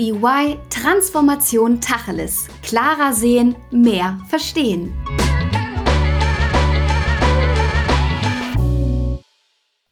EY 0.00 0.56
Transformation 0.70 1.80
Tacheles. 1.80 2.46
Klarer 2.62 3.12
sehen, 3.12 3.56
mehr 3.72 4.16
verstehen. 4.28 4.94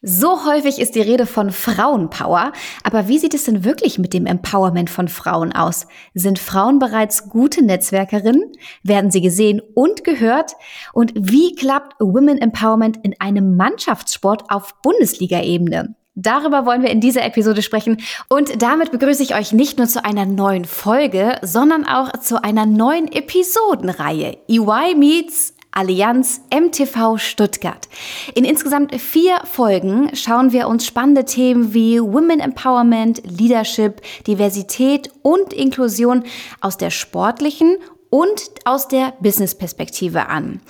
So 0.01 0.45
häufig 0.45 0.79
ist 0.79 0.95
die 0.95 1.01
Rede 1.01 1.25
von 1.25 1.51
Frauenpower, 1.51 2.53
aber 2.83 3.09
wie 3.09 3.17
sieht 3.17 3.33
es 3.33 3.43
denn 3.43 3.65
wirklich 3.65 3.99
mit 3.99 4.13
dem 4.13 4.25
Empowerment 4.25 4.89
von 4.89 5.09
Frauen 5.09 5.51
aus? 5.51 5.87
Sind 6.13 6.39
Frauen 6.39 6.79
bereits 6.79 7.27
gute 7.27 7.61
Netzwerkerinnen? 7.61 8.53
Werden 8.83 9.11
sie 9.11 9.19
gesehen 9.19 9.61
und 9.75 10.05
gehört? 10.05 10.53
Und 10.93 11.11
wie 11.15 11.53
klappt 11.55 11.99
Women 11.99 12.37
Empowerment 12.37 12.97
in 13.03 13.19
einem 13.19 13.57
Mannschaftssport 13.57 14.49
auf 14.49 14.81
Bundesliga-Ebene? 14.81 15.97
Darüber 16.19 16.65
wollen 16.65 16.81
wir 16.81 16.89
in 16.89 16.99
dieser 16.99 17.23
Episode 17.23 17.61
sprechen. 17.61 18.01
Und 18.27 18.59
damit 18.63 18.91
begrüße 18.91 19.21
ich 19.21 19.35
euch 19.35 19.53
nicht 19.53 19.77
nur 19.77 19.87
zu 19.87 20.03
einer 20.03 20.25
neuen 20.25 20.65
Folge, 20.65 21.37
sondern 21.43 21.85
auch 21.85 22.11
zu 22.17 22.43
einer 22.43 22.65
neuen 22.65 23.11
Episodenreihe. 23.11 24.37
EY 24.47 24.95
Meets 24.95 25.53
Allianz 25.69 26.41
MTV 26.51 27.19
Stuttgart. 27.19 27.87
In 28.33 28.45
insgesamt 28.45 28.99
vier 28.99 29.37
Folgen 29.43 30.09
schauen 30.15 30.51
wir 30.51 30.67
uns 30.67 30.87
spannende 30.87 31.23
Themen 31.23 31.75
wie 31.75 32.01
Women 32.01 32.39
Empowerment, 32.39 33.21
Leadership, 33.23 34.01
Diversität 34.25 35.11
und 35.21 35.53
Inklusion 35.53 36.23
aus 36.61 36.77
der 36.77 36.89
sportlichen 36.89 37.77
und 38.09 38.41
aus 38.65 38.87
der 38.87 39.13
Business-Perspektive 39.19 40.27
an. 40.27 40.61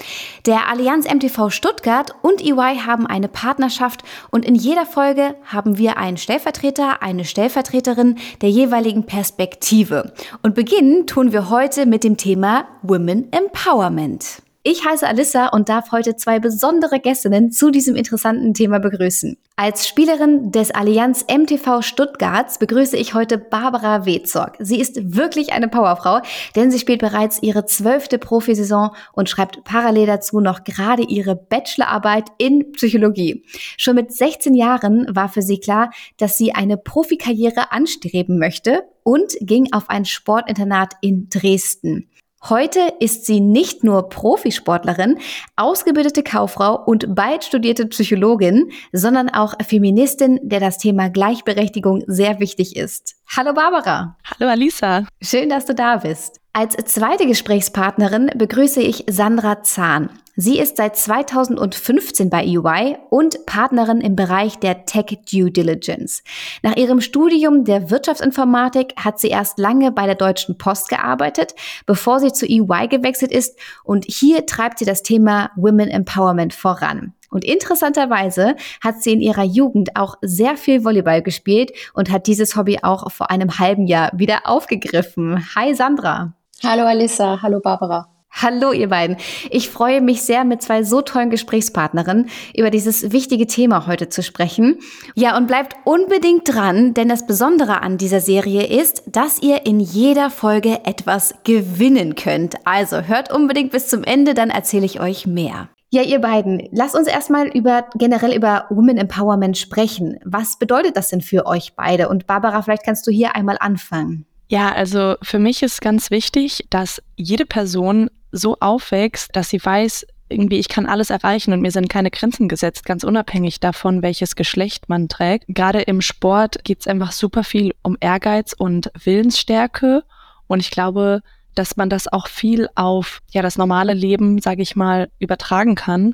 Der 0.46 0.70
Allianz 0.70 1.05
MTV 1.05 1.50
Stuttgart 1.50 2.12
und 2.22 2.41
EY 2.41 2.80
haben 2.86 3.05
eine 3.08 3.27
Partnerschaft 3.27 4.04
und 4.32 4.46
in 4.46 4.55
jeder 4.55 4.86
Folge 4.86 5.36
haben 5.46 5.77
wir 5.77 5.98
einen 5.98 6.18
Stellvertreter, 6.18 7.02
eine 7.02 7.26
Stellvertreterin 7.26 8.18
der 8.41 8.49
jeweiligen 8.49 9.05
Perspektive. 9.05 10.13
Und 10.41 10.55
beginnen 10.55 11.08
tun 11.08 11.32
wir 11.32 11.49
heute 11.49 11.85
mit 11.85 12.04
dem 12.04 12.18
Thema 12.18 12.68
Women 12.82 13.32
Empowerment. 13.32 14.41
Ich 14.70 14.84
heiße 14.84 15.07
Alissa 15.07 15.48
und 15.48 15.70
darf 15.70 15.93
heute 15.93 16.18
zwei 16.18 16.40
besondere 16.40 16.99
Gästinnen 16.99 17.51
zu 17.51 17.71
diesem 17.71 17.96
interessanten 17.96 18.54
Thema 18.54 18.79
begrüßen. 18.79 19.37
Als 19.55 19.87
Spielerin 19.87 20.51
des 20.51 20.71
Allianz 20.71 21.26
MTV 21.34 21.82
Stuttgarts 21.82 22.59
begrüße 22.59 22.98
ich 22.98 23.13
heute 23.13 23.37
Barbara 23.37 24.05
Wezorg. 24.05 24.57
Sie 24.59 24.82
ist 24.82 25.15
wirklich 25.15 25.54
eine 25.54 25.70
Powerfrau, 25.70 26.20
denn 26.57 26.70
sie 26.70 26.79
spielt 26.79 26.99
bereits 26.99 27.41
ihre 27.41 27.63
zwölfte 27.63 28.20
Profisaison 28.20 28.90
und 29.13 29.29
schreibt 29.29 29.63
parallel 29.63 30.05
dazu 30.05 30.41
noch 30.41 30.65
gerade 30.65 31.04
ihre 31.04 31.37
Bachelorarbeit 31.37 32.26
in 32.37 32.74
Psychologie. 32.74 33.46
Schon 33.77 33.96
mit 33.96 34.12
16 34.12 34.54
Jahren 34.54 35.07
war 35.09 35.29
für 35.29 35.41
sie 35.41 35.62
klar, 35.62 35.91
dass 36.18 36.37
sie 36.37 36.54
eine 36.54 36.76
Profikarriere 36.76 37.71
anstreben 37.71 38.37
möchte 38.37 38.84
und 39.04 39.31
ging 39.40 39.71
auf 39.71 39.90
ein 39.90 40.04
Sportinternat 40.04 40.96
in 40.99 41.29
Dresden. 41.29 42.09
Heute 42.43 42.93
ist 42.99 43.26
sie 43.26 43.40
nicht 43.40 43.84
nur 43.84 44.10
Profisportlerin, 44.10 45.18
ausgebildete 45.55 46.21
Kauffrau 46.21 46.82
und 46.85 47.16
bald 47.16 47.43
studierte 47.43 47.88
Psychologin, 47.88 48.71
sondern 48.91 49.30
auch 49.30 49.55
Feministin, 49.66 50.40
der 50.43 50.60
das 50.60 50.77
Thema 50.77 51.10
Gleichberechtigung 51.10 52.04
sehr 52.05 52.40
wichtig 52.40 52.76
ist. 52.76 53.15
Hallo 53.35 53.54
Barbara. 53.54 54.18
Hallo 54.24 54.52
Alisa. 54.52 55.08
Schön, 55.21 55.49
dass 55.49 55.65
du 55.65 55.74
da 55.74 55.98
bist. 55.98 56.40
Als 56.60 56.76
zweite 56.91 57.27
Gesprächspartnerin 57.27 58.32
begrüße 58.36 58.82
ich 58.82 59.04
Sandra 59.08 59.62
Zahn. 59.62 60.10
Sie 60.36 60.58
ist 60.58 60.77
seit 60.77 60.96
2015 60.98 62.32
bei 62.32 62.46
EY 62.46 62.98
und 63.12 63.46
Partnerin 63.46 64.02
im 64.02 64.16
Bereich 64.16 64.58
der 64.58 64.86
Tech 64.86 65.19
Due 65.31 65.52
Diligence. 65.52 66.24
Nach 66.64 66.75
ihrem 66.75 67.00
Studium 67.00 67.64
der 67.64 67.91
Wirtschaftsinformatik 67.91 68.96
hat 68.96 69.19
sie 69.19 69.28
erst 69.28 69.59
lange 69.59 69.91
bei 69.91 70.08
der 70.08 70.16
Deutschen 70.16 70.58
Post 70.58 70.90
gearbeitet, 70.90 71.53
bevor 71.86 72.19
sie 72.19 72.34
zu 72.34 72.48
EY 72.48 72.88
gewechselt 72.88 73.31
ist 73.31 73.60
und 73.84 74.06
hier 74.06 74.48
treibt 74.48 74.80
sie 74.80 74.86
das 74.86 75.04
Thema 75.04 75.52
Women 75.58 75.90
Empowerment 75.90 76.56
voran. 76.56 77.14
Und 77.30 77.46
interessanterweise 77.46 78.56
hat 78.81 79.04
sie 79.04 79.14
in 79.14 79.22
ihrer 79.22 79.44
Jugend 79.44 79.96
auch 79.96 80.16
sehr 80.24 80.58
viel 80.58 80.84
Volleyball 80.84 81.22
gespielt 81.22 81.72
und 81.94 82.10
hat 82.10 82.26
dieses 82.26 82.56
Hobby 82.56 82.80
auch 82.81 83.12
vor 83.12 83.30
einem 83.30 83.60
halben 83.60 83.86
Jahr 83.86 84.10
wieder 84.16 84.48
aufgegriffen. 84.48 85.46
Hi 85.56 85.76
Sandra. 85.76 86.34
Hallo 86.63 86.85
Alissa, 86.85 87.41
hallo 87.44 87.59
Barbara. 87.59 88.07
Hallo 88.31 88.72
ihr 88.72 88.90
beiden. 88.90 89.18
Ich 89.50 89.69
freue 89.69 90.01
mich 90.01 90.22
sehr, 90.22 90.44
mit 90.44 90.62
zwei 90.62 90.84
so 90.84 91.01
tollen 91.01 91.29
Gesprächspartnerinnen 91.29 92.29
über 92.56 92.69
dieses 92.69 93.12
wichtige 93.12 93.47
Thema 93.47 93.88
heute 93.88 94.09
zu 94.09 94.22
sprechen. 94.22 94.79
Ja, 95.16 95.38
und 95.38 95.47
bleibt 95.47 95.75
unbedingt 95.85 96.53
dran, 96.53 96.94
denn 96.94 97.09
das 97.09 97.25
Besondere 97.25 97.81
an 97.81 97.97
dieser 97.97 98.19
Serie 98.19 98.66
ist, 98.66 99.03
dass 99.07 99.41
ihr 99.41 99.66
in 99.66 99.79
jeder 99.79 100.29
Folge 100.29 100.85
etwas 100.85 101.35
gewinnen 101.45 102.16
könnt. 102.16 102.56
Also 102.66 103.01
hört 103.01 103.31
unbedingt 103.34 103.72
bis 103.72 103.88
zum 103.88 104.03
Ende, 104.03 104.34
dann 104.35 104.50
erzähle 104.50 104.85
ich 104.85 105.00
euch 105.00 105.25
mehr. 105.25 105.69
Ja, 105.89 106.03
ihr 106.03 106.19
beiden, 106.19 106.68
lasst 106.72 106.95
uns 106.95 107.07
erstmal 107.07 107.47
über 107.47 107.85
generell 107.95 108.35
über 108.35 108.66
Women 108.69 108.97
Empowerment 108.97 109.57
sprechen. 109.57 110.19
Was 110.25 110.59
bedeutet 110.59 110.95
das 110.95 111.09
denn 111.09 111.22
für 111.22 111.47
euch 111.47 111.75
beide? 111.75 112.09
Und 112.09 112.28
Barbara, 112.28 112.62
vielleicht 112.62 112.84
kannst 112.84 113.07
du 113.07 113.12
hier 113.12 113.35
einmal 113.35 113.57
anfangen. 113.59 114.27
Ja, 114.47 114.72
also 114.72 115.16
für 115.22 115.40
mich 115.40 115.62
ist 115.62 115.81
ganz 115.81 116.09
wichtig, 116.09 116.66
dass 116.69 117.02
jede 117.16 117.46
Person 117.46 118.09
so 118.31 118.58
aufwächst, 118.59 119.35
dass 119.35 119.50
sie 119.50 119.63
weiß, 119.63 120.06
irgendwie, 120.30 120.59
ich 120.59 120.68
kann 120.68 120.85
alles 120.85 121.09
erreichen 121.09 121.53
und 121.53 121.62
mir 121.62 121.72
sind 121.72 121.90
keine 121.90 122.12
Grenzen 122.12 122.50
gesetzt, 122.50 122.86
ganz 122.86 123.03
unabhängig 123.03 123.59
davon, 123.59 124.02
welches 124.02 124.36
Geschlecht 124.36 124.90
man 124.90 125.07
trägt. 125.07 125.46
Gerade 125.47 125.81
im 125.81 126.02
Sport 126.02 126.63
geht 126.63 126.81
es 126.81 126.88
einfach 126.88 127.12
super 127.12 127.44
viel 127.44 127.74
um 127.81 127.97
Ehrgeiz 128.00 128.53
und 128.53 128.91
Willensstärke. 129.02 130.03
Und 130.47 130.59
ich 130.59 130.72
glaube, 130.72 131.22
dass 131.56 131.78
man 131.78 131.90
das 131.90 132.12
auch 132.12 132.28
viel 132.28 132.68
auf 132.75 133.22
ja 133.31 133.41
das 133.41 133.57
normale 133.57 133.94
Leben, 133.94 134.40
sage 134.40 134.62
ich 134.62 134.75
mal, 134.75 135.09
übertragen 135.19 135.75
kann. 135.75 136.13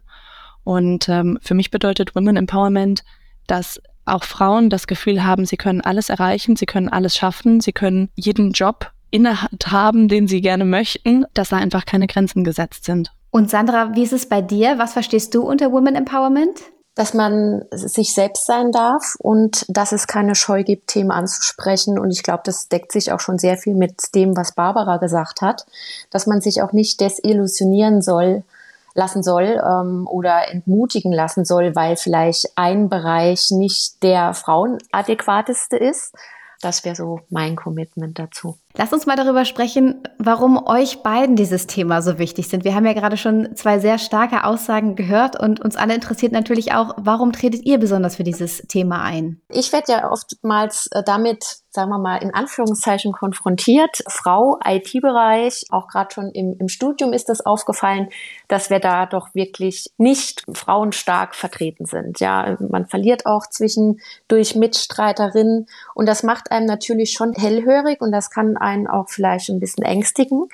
Und 0.63 1.09
ähm, 1.09 1.39
für 1.41 1.55
mich 1.55 1.72
bedeutet 1.72 2.16
Women 2.16 2.38
Empowerment, 2.38 3.03
dass 3.47 3.81
auch 4.06 4.24
Frauen 4.24 4.69
das 4.69 4.88
Gefühl 4.88 5.24
haben, 5.24 5.46
sie 5.46 5.58
können 5.58 5.81
alles 5.81 6.09
erreichen, 6.09 6.56
sie 6.56 6.66
können 6.66 6.90
alles 6.90 7.16
schaffen, 7.16 7.62
sie 7.62 7.74
können 7.74 8.09
jeden 8.16 8.52
Job 8.52 8.91
innehat 9.12 9.68
haben, 9.72 10.08
den 10.08 10.28
sie 10.28 10.41
gerne 10.41 10.66
möchten, 10.66 11.25
dass 11.34 11.50
da 11.50 11.58
einfach 11.58 11.86
keine 11.86 12.08
Grenzen 12.08 12.44
gesetzt 12.44 12.86
sind. 12.86 13.12
Und 13.30 13.50
Sandra, 13.50 13.96
wie 13.96 14.03
ist 14.03 14.14
es 14.14 14.28
bei 14.28 14.41
dir? 14.41 14.78
Was 14.78 14.94
verstehst 14.94 15.34
du 15.34 15.44
unter 15.44 15.72
Women 15.72 15.96
Empowerment? 15.96 16.62
Dass 16.96 17.14
man 17.14 17.64
sich 17.72 18.14
selbst 18.14 18.46
sein 18.46 18.72
darf 18.72 19.16
und 19.19 19.66
dass 19.68 19.91
es 19.91 20.06
keine 20.06 20.35
Scheu 20.35 20.64
gibt, 20.64 20.90
Themen 20.90 21.09
anzusprechen. 21.09 21.97
Und 21.97 22.12
ich 22.12 22.22
glaube, 22.22 22.44
das 22.46 22.70
deckt 22.70 22.91
sich 22.91 23.12
auch 23.12 23.20
schon 23.20 23.40
sehr 23.40 23.58
viel 23.58 23.74
mit 23.74 23.96
dem, 24.14 24.38
was 24.38 24.53
Barbara 24.53 24.97
gesagt 24.97 25.41
hat, 25.41 25.66
dass 26.12 26.28
man 26.28 26.41
sich 26.41 26.62
auch 26.62 26.74
nicht 26.74 27.02
desillusionieren 27.02 28.02
soll, 28.02 28.44
lassen 28.93 29.23
soll 29.23 29.61
ähm, 29.63 30.07
oder 30.07 30.49
entmutigen 30.49 31.11
lassen 31.11 31.45
soll, 31.45 31.75
weil 31.75 31.95
vielleicht 31.95 32.51
ein 32.55 32.89
Bereich 32.89 33.51
nicht 33.51 34.03
der 34.03 34.33
frauenadäquateste 34.33 35.77
ist. 35.77 36.13
Das 36.61 36.85
wäre 36.85 36.95
so 36.95 37.19
mein 37.29 37.55
Commitment 37.55 38.19
dazu. 38.19 38.57
Lass 38.75 38.91
uns 38.91 39.06
mal 39.06 39.16
darüber 39.16 39.45
sprechen, 39.45 40.01
warum 40.17 40.66
euch 40.66 41.03
beiden 41.03 41.35
dieses 41.35 41.67
Thema 41.67 42.01
so 42.01 42.17
wichtig 42.17 42.50
sind. 42.50 42.63
Wir 42.63 42.73
haben 42.73 42.88
ja 42.88 42.94
gerade 42.94 43.17
schon 43.17 43.56
zwei 43.56 43.78
sehr 43.78 44.00
starke 44.00 44.45
Aussagen 44.45 44.95
gehört 44.95 45.39
und 45.39 45.61
uns 45.61 45.75
alle 45.75 45.94
interessiert 45.94 46.31
natürlich 46.31 46.73
auch, 46.73 46.95
warum 46.97 47.34
tretet 47.34 47.66
ihr 47.66 47.78
besonders 47.78 48.16
für 48.16 48.23
dieses 48.23 48.63
Thema 48.67 49.03
ein? 49.03 49.39
Ich 49.50 49.72
werde 49.72 49.91
ja 49.91 50.11
oftmals 50.11 50.88
äh, 50.88 51.03
damit, 51.06 51.45
sagen 51.69 51.91
wir 51.91 52.00
mal, 52.00 52.17
in 52.17 52.34
Anführungszeichen 52.34 53.11
konfrontiert. 53.11 54.03
Frau, 54.07 54.57
IT-Bereich, 54.66 55.66
auch 55.69 55.88
gerade 55.88 56.11
schon 56.11 56.31
im, 56.31 56.55
im 56.59 56.67
Studium 56.67 57.13
ist 57.13 57.29
das 57.29 57.45
aufgefallen, 57.45 58.09
dass 58.47 58.72
wir 58.72 58.79
da 58.79 59.05
doch 59.05 59.35
wirklich 59.35 59.91
nicht 59.97 60.44
frauenstark 60.51 61.35
vertreten 61.35 61.85
sind. 61.85 62.19
Ja, 62.19 62.57
man 62.59 62.88
verliert 62.88 63.28
auch 63.28 63.45
zwischendurch 63.47 64.55
Mitstreiterinnen 64.55 65.67
und 65.93 66.08
das 66.08 66.23
macht 66.23 66.52
einem 66.52 66.66
natürlich 66.66 67.11
schon 67.11 67.34
hellhörig 67.34 68.02
und 68.02 68.11
das 68.11 68.31
kann 68.31 68.58
einen 68.63 68.87
auch 68.87 69.09
vielleicht 69.09 69.49
ein 69.49 69.59
bisschen 69.59 69.83
ängstigen. 69.83 70.47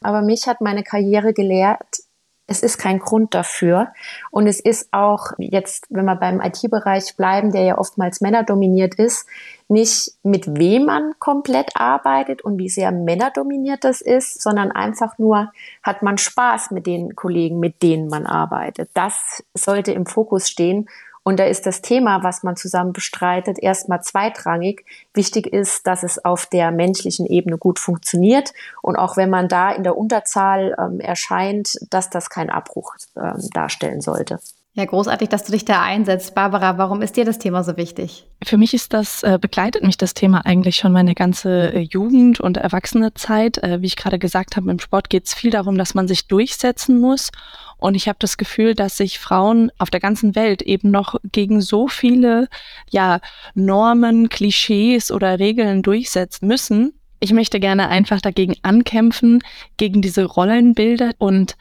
Aber 0.00 0.22
mich 0.22 0.46
hat 0.46 0.60
meine 0.60 0.82
Karriere 0.82 1.32
gelehrt, 1.32 2.04
es 2.46 2.62
ist 2.62 2.76
kein 2.76 2.98
Grund 2.98 3.34
dafür. 3.34 3.88
Und 4.30 4.46
es 4.46 4.60
ist 4.60 4.88
auch 4.92 5.32
jetzt, 5.38 5.86
wenn 5.88 6.04
wir 6.04 6.16
beim 6.16 6.40
IT-Bereich 6.40 7.16
bleiben, 7.16 7.52
der 7.52 7.62
ja 7.62 7.78
oftmals 7.78 8.20
männerdominiert 8.20 8.96
ist, 8.96 9.26
nicht 9.68 10.12
mit 10.22 10.58
wem 10.58 10.84
man 10.84 11.14
komplett 11.18 11.70
arbeitet 11.74 12.42
und 12.42 12.58
wie 12.58 12.68
sehr 12.68 12.92
männerdominiert 12.92 13.82
das 13.82 14.02
ist, 14.02 14.42
sondern 14.42 14.72
einfach 14.72 15.16
nur, 15.18 15.52
hat 15.82 16.02
man 16.02 16.18
Spaß 16.18 16.70
mit 16.70 16.86
den 16.86 17.16
Kollegen, 17.16 17.60
mit 17.60 17.82
denen 17.82 18.08
man 18.08 18.26
arbeitet. 18.26 18.90
Das 18.92 19.42
sollte 19.54 19.92
im 19.92 20.04
Fokus 20.04 20.48
stehen 20.48 20.86
und 21.24 21.40
da 21.40 21.44
ist 21.44 21.64
das 21.64 21.80
Thema, 21.80 22.22
was 22.22 22.42
man 22.42 22.54
zusammen 22.54 22.92
bestreitet, 22.92 23.58
erstmal 23.58 24.02
zweitrangig. 24.02 24.84
Wichtig 25.14 25.46
ist, 25.46 25.86
dass 25.86 26.02
es 26.02 26.22
auf 26.22 26.44
der 26.44 26.70
menschlichen 26.70 27.24
Ebene 27.24 27.56
gut 27.56 27.78
funktioniert. 27.78 28.52
Und 28.82 28.96
auch 28.96 29.16
wenn 29.16 29.30
man 29.30 29.48
da 29.48 29.72
in 29.72 29.84
der 29.84 29.96
Unterzahl 29.96 30.76
ähm, 30.78 31.00
erscheint, 31.00 31.78
dass 31.90 32.10
das 32.10 32.28
keinen 32.28 32.50
Abbruch 32.50 32.94
ähm, 33.16 33.48
darstellen 33.54 34.02
sollte. 34.02 34.38
Ja, 34.76 34.84
großartig, 34.86 35.28
dass 35.28 35.44
du 35.44 35.52
dich 35.52 35.64
da 35.64 35.82
einsetzt. 35.82 36.34
Barbara, 36.34 36.78
warum 36.78 37.00
ist 37.00 37.16
dir 37.16 37.24
das 37.24 37.38
Thema 37.38 37.62
so 37.62 37.76
wichtig? 37.76 38.26
Für 38.42 38.56
mich 38.56 38.74
ist 38.74 38.92
das, 38.92 39.22
äh, 39.22 39.38
begleitet 39.40 39.84
mich 39.84 39.96
das 39.96 40.14
Thema 40.14 40.44
eigentlich 40.44 40.74
schon 40.74 40.90
meine 40.90 41.14
ganze 41.14 41.72
äh, 41.72 41.78
Jugend 41.78 42.40
und 42.40 42.56
erwachsene 42.56 43.14
Zeit. 43.14 43.58
Äh, 43.58 43.80
wie 43.82 43.86
ich 43.86 43.94
gerade 43.94 44.18
gesagt 44.18 44.56
habe, 44.56 44.68
im 44.72 44.80
Sport 44.80 45.10
geht 45.10 45.26
es 45.26 45.34
viel 45.34 45.52
darum, 45.52 45.78
dass 45.78 45.94
man 45.94 46.08
sich 46.08 46.26
durchsetzen 46.26 47.00
muss. 47.00 47.30
Und 47.76 47.94
ich 47.94 48.08
habe 48.08 48.18
das 48.18 48.36
Gefühl, 48.36 48.74
dass 48.74 48.96
sich 48.96 49.20
Frauen 49.20 49.70
auf 49.78 49.90
der 49.90 50.00
ganzen 50.00 50.34
Welt 50.34 50.60
eben 50.60 50.90
noch 50.90 51.14
gegen 51.30 51.60
so 51.60 51.86
viele 51.86 52.48
ja, 52.90 53.20
Normen, 53.54 54.28
Klischees 54.28 55.12
oder 55.12 55.38
Regeln 55.38 55.82
durchsetzen 55.82 56.48
müssen. 56.48 56.94
Ich 57.20 57.32
möchte 57.32 57.60
gerne 57.60 57.90
einfach 57.90 58.20
dagegen 58.20 58.56
ankämpfen, 58.62 59.40
gegen 59.76 60.02
diese 60.02 60.24
Rollenbilder 60.24 61.12
und 61.18 61.54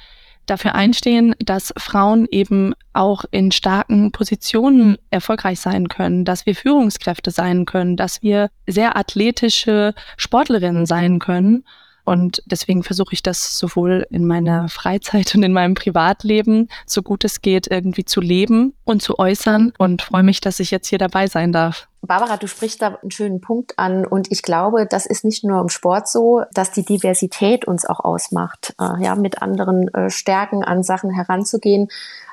dafür 0.45 0.75
einstehen, 0.75 1.35
dass 1.39 1.73
Frauen 1.77 2.27
eben 2.29 2.73
auch 2.93 3.25
in 3.31 3.51
starken 3.51 4.11
Positionen 4.11 4.97
erfolgreich 5.09 5.59
sein 5.59 5.87
können, 5.87 6.25
dass 6.25 6.45
wir 6.45 6.55
Führungskräfte 6.55 7.31
sein 7.31 7.65
können, 7.65 7.97
dass 7.97 8.21
wir 8.21 8.49
sehr 8.67 8.97
athletische 8.97 9.93
Sportlerinnen 10.17 10.85
sein 10.85 11.19
können. 11.19 11.63
Und 12.05 12.43
deswegen 12.45 12.83
versuche 12.83 13.13
ich 13.13 13.23
das 13.23 13.57
sowohl 13.57 14.05
in 14.09 14.25
meiner 14.25 14.67
Freizeit 14.69 15.33
und 15.35 15.43
in 15.43 15.53
meinem 15.53 15.73
Privatleben, 15.73 16.69
so 16.85 17.01
gut 17.01 17.23
es 17.23 17.41
geht, 17.41 17.67
irgendwie 17.67 18.05
zu 18.05 18.19
leben 18.19 18.73
und 18.83 19.01
zu 19.01 19.19
äußern 19.19 19.73
und 19.77 20.01
freue 20.01 20.23
mich, 20.23 20.41
dass 20.41 20.59
ich 20.59 20.71
jetzt 20.71 20.87
hier 20.87 20.99
dabei 20.99 21.27
sein 21.27 21.51
darf. 21.51 21.87
Barbara, 22.05 22.35
du 22.35 22.47
sprichst 22.47 22.81
da 22.81 22.99
einen 23.01 23.11
schönen 23.11 23.39
Punkt 23.39 23.79
an 23.79 24.05
und 24.05 24.29
ich 24.29 24.41
glaube, 24.41 24.85
das 24.85 25.05
ist 25.05 25.23
nicht 25.23 25.45
nur 25.45 25.61
im 25.61 25.69
Sport 25.69 26.09
so, 26.09 26.43
dass 26.53 26.71
die 26.71 26.83
Diversität 26.83 27.65
uns 27.65 27.85
auch 27.85 28.01
ausmacht, 28.01 28.75
äh, 28.77 29.01
ja, 29.01 29.15
mit 29.15 29.41
anderen 29.41 29.87
äh, 29.93 30.09
Stärken 30.09 30.65
an 30.65 30.83
Sachen 30.83 31.11
heranzugehen. 31.11 31.87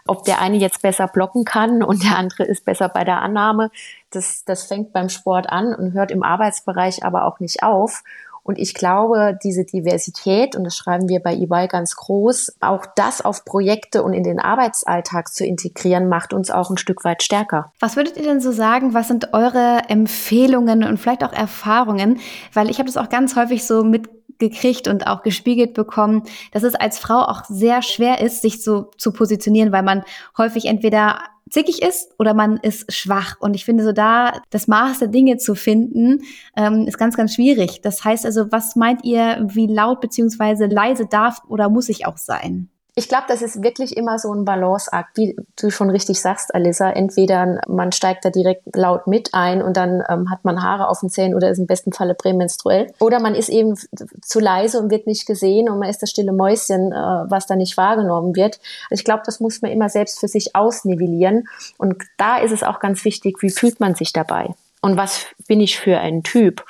Ob 0.08 0.25
der 0.25 0.40
eine 0.40 0.56
jetzt 0.56 0.82
besser 0.82 1.06
blocken 1.06 1.44
kann 1.44 1.84
und 1.84 2.02
der 2.02 2.19
andere 2.19 2.43
ist 2.44 2.64
besser 2.64 2.88
bei 2.88 3.05
der 3.05 3.22
Annahme, 3.22 3.70
das, 4.11 4.44
das 4.44 4.64
fängt 4.64 4.93
beim 4.93 5.08
Sport 5.08 5.49
an 5.49 5.72
und 5.72 5.93
hört 5.93 6.11
im 6.11 6.25
Arbeitsbereich 6.25 7.05
aber 7.05 7.25
auch 7.25 7.38
nicht 7.38 7.62
auf. 7.62 8.02
Und 8.50 8.58
ich 8.58 8.75
glaube, 8.75 9.38
diese 9.44 9.64
Diversität, 9.64 10.56
und 10.56 10.64
das 10.64 10.76
schreiben 10.76 11.08
wir 11.08 11.20
bei 11.20 11.37
EY 11.37 11.69
ganz 11.69 11.94
groß, 11.94 12.56
auch 12.58 12.85
das 12.97 13.20
auf 13.20 13.44
Projekte 13.44 14.02
und 14.02 14.12
in 14.12 14.25
den 14.25 14.41
Arbeitsalltag 14.41 15.32
zu 15.32 15.47
integrieren, 15.47 16.08
macht 16.08 16.32
uns 16.32 16.50
auch 16.50 16.69
ein 16.69 16.76
Stück 16.76 17.05
weit 17.05 17.23
stärker. 17.23 17.73
Was 17.79 17.94
würdet 17.94 18.17
ihr 18.17 18.25
denn 18.25 18.41
so 18.41 18.50
sagen? 18.50 18.93
Was 18.93 19.06
sind 19.06 19.35
eure 19.35 19.82
Empfehlungen 19.87 20.82
und 20.82 20.99
vielleicht 20.99 21.23
auch 21.23 21.32
Erfahrungen? 21.32 22.19
Weil 22.52 22.70
ich 22.70 22.81
habe 22.81 22.88
das 22.88 22.97
auch 22.97 23.08
ganz 23.08 23.37
häufig 23.37 23.64
so 23.64 23.85
mitgekriegt 23.85 24.88
und 24.88 25.06
auch 25.06 25.23
gespiegelt 25.23 25.73
bekommen, 25.73 26.25
dass 26.50 26.64
es 26.64 26.75
als 26.75 26.99
Frau 26.99 27.20
auch 27.20 27.44
sehr 27.44 27.82
schwer 27.82 28.20
ist, 28.20 28.43
sich 28.43 28.64
so 28.64 28.91
zu 28.99 29.12
positionieren, 29.12 29.70
weil 29.70 29.85
man 29.85 30.03
häufig 30.37 30.64
entweder 30.64 31.20
zickig 31.50 31.82
ist 31.82 32.14
oder 32.19 32.35
man 32.35 32.56
ist 32.56 32.93
schwach. 32.93 33.37
Und 33.41 33.55
ich 33.55 33.64
finde 33.64 33.85
so 33.85 33.93
da 33.93 34.41
das 34.50 34.69
Maß 34.69 35.00
der 35.00 35.08
Dinge 35.08 35.37
zu 35.37 35.55
finden, 35.55 36.23
ähm, 36.56 36.87
ist 36.87 36.99
ganz, 36.99 37.17
ganz 37.17 37.35
schwierig. 37.35 37.81
Das 37.82 38.05
heißt 38.05 38.25
also, 38.25 38.50
was 38.50 38.76
meint 38.76 39.05
ihr, 39.05 39.44
wie 39.49 39.67
laut 39.67 40.00
beziehungsweise 40.00 40.67
leise 40.67 41.06
darf 41.06 41.43
oder 41.49 41.69
muss 41.69 41.88
ich 41.88 42.06
auch 42.06 42.17
sein? 42.17 42.69
Ich 42.95 43.09
glaube, 43.09 43.25
das 43.29 43.43
ist 43.43 43.63
wirklich 43.63 43.97
immer 43.97 44.19
so 44.19 44.33
ein 44.33 44.45
Balanceakt, 44.45 45.17
wie 45.17 45.37
du 45.61 45.71
schon 45.71 45.91
richtig 45.91 46.21
sagst, 46.21 46.55
Alissa. 46.55 46.91
Entweder 46.91 47.61
man 47.69 47.93
steigt 47.93 48.25
da 48.25 48.31
direkt 48.31 48.63
laut 48.75 49.07
mit 49.07 49.31
ein 49.33 49.63
und 49.63 49.77
dann 49.77 50.03
ähm, 50.09 50.31
hat 50.31 50.45
man 50.45 50.63
Haare 50.63 50.89
auf 50.89 51.01
den 51.01 51.11
Zähnen 51.11 51.35
oder 51.35 51.51
ist 51.51 51.59
im 51.59 51.67
besten 51.67 51.93
Falle 51.93 52.15
prämenstruell. 52.15 52.93
Oder 52.99 53.21
man 53.21 53.35
ist 53.35 53.49
eben 53.49 53.77
zu 54.23 54.41
leise 54.41 54.81
und 54.81 54.91
wird 54.91 55.07
nicht 55.07 55.27
gesehen 55.27 55.69
und 55.69 55.79
man 55.79 55.89
ist 55.89 56.03
das 56.03 56.11
stille 56.11 56.33
Mäuschen, 56.33 56.93
äh, 56.93 56.95
was 56.95 57.47
da 57.47 57.57
nicht 57.57 57.77
wahrgenommen 57.77 58.35
wird. 58.35 58.61
Also 58.91 59.01
ich 59.01 59.05
glaube, 59.05 59.23
das 59.25 59.41
muss 59.41 59.63
man 59.63 59.71
immer 59.71 59.89
selbst 59.89 60.19
für 60.19 60.29
sich 60.29 60.57
ausnivellieren. 60.57 61.49
Und 61.79 61.97
da 62.17 62.39
ist 62.39 62.53
es 62.53 62.63
auch 62.63 62.81
ganz 62.81 63.05
wichtig, 63.05 63.37
wie 63.41 63.51
fühlt 63.51 63.81
man 63.81 63.95
sich 63.95 64.13
dabei? 64.13 64.55
Und 64.83 64.97
was 64.97 65.27
bin 65.47 65.61
ich 65.61 65.79
für 65.79 65.99
ein 65.99 66.23
Typ? 66.23 66.65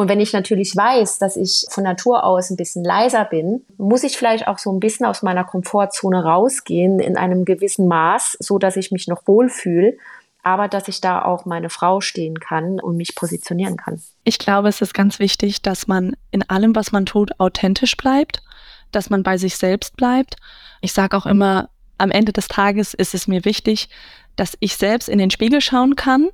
Und 0.00 0.08
wenn 0.08 0.18
ich 0.18 0.32
natürlich 0.32 0.74
weiß, 0.74 1.18
dass 1.18 1.36
ich 1.36 1.66
von 1.68 1.84
Natur 1.84 2.24
aus 2.24 2.48
ein 2.48 2.56
bisschen 2.56 2.82
leiser 2.82 3.26
bin, 3.26 3.66
muss 3.76 4.02
ich 4.02 4.16
vielleicht 4.16 4.48
auch 4.48 4.56
so 4.56 4.72
ein 4.72 4.80
bisschen 4.80 5.04
aus 5.04 5.20
meiner 5.20 5.44
Komfortzone 5.44 6.24
rausgehen 6.24 7.00
in 7.00 7.18
einem 7.18 7.44
gewissen 7.44 7.86
Maß, 7.86 8.38
so 8.40 8.56
dass 8.56 8.76
ich 8.76 8.92
mich 8.92 9.08
noch 9.08 9.26
wohlfühle 9.26 9.98
aber 10.42 10.68
dass 10.68 10.88
ich 10.88 11.02
da 11.02 11.22
auch 11.22 11.44
meine 11.44 11.68
Frau 11.68 12.00
stehen 12.00 12.40
kann 12.40 12.80
und 12.80 12.96
mich 12.96 13.14
positionieren 13.14 13.76
kann. 13.76 14.00
Ich 14.24 14.38
glaube, 14.38 14.68
es 14.68 14.80
ist 14.80 14.94
ganz 14.94 15.18
wichtig, 15.18 15.60
dass 15.60 15.86
man 15.86 16.16
in 16.30 16.48
allem, 16.48 16.74
was 16.74 16.92
man 16.92 17.04
tut, 17.04 17.38
authentisch 17.38 17.94
bleibt, 17.94 18.42
dass 18.90 19.10
man 19.10 19.22
bei 19.22 19.36
sich 19.36 19.58
selbst 19.58 19.98
bleibt. 19.98 20.36
Ich 20.80 20.94
sage 20.94 21.14
auch 21.14 21.26
immer, 21.26 21.68
am 21.98 22.10
Ende 22.10 22.32
des 22.32 22.48
Tages 22.48 22.94
ist 22.94 23.12
es 23.12 23.28
mir 23.28 23.44
wichtig, 23.44 23.90
dass 24.36 24.56
ich 24.60 24.78
selbst 24.78 25.10
in 25.10 25.18
den 25.18 25.30
Spiegel 25.30 25.60
schauen 25.60 25.94
kann, 25.94 26.30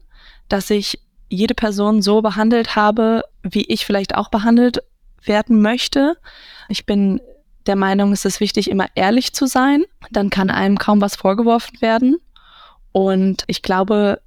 dass 0.48 0.70
ich 0.70 1.00
jede 1.28 1.54
Person 1.54 2.02
so 2.02 2.22
behandelt 2.22 2.76
habe, 2.76 3.22
wie 3.42 3.64
ich 3.64 3.84
vielleicht 3.84 4.14
auch 4.14 4.30
behandelt 4.30 4.78
werden 5.24 5.60
möchte. 5.60 6.16
Ich 6.68 6.86
bin 6.86 7.20
der 7.66 7.76
Meinung, 7.76 8.12
es 8.12 8.24
ist 8.24 8.40
wichtig, 8.40 8.70
immer 8.70 8.86
ehrlich 8.94 9.32
zu 9.32 9.46
sein. 9.46 9.84
Dann 10.10 10.30
kann 10.30 10.50
einem 10.50 10.78
kaum 10.78 11.00
was 11.00 11.16
vorgeworfen 11.16 11.80
werden. 11.80 12.18
Und 12.92 13.44
ich 13.46 13.62
glaube, 13.62 14.20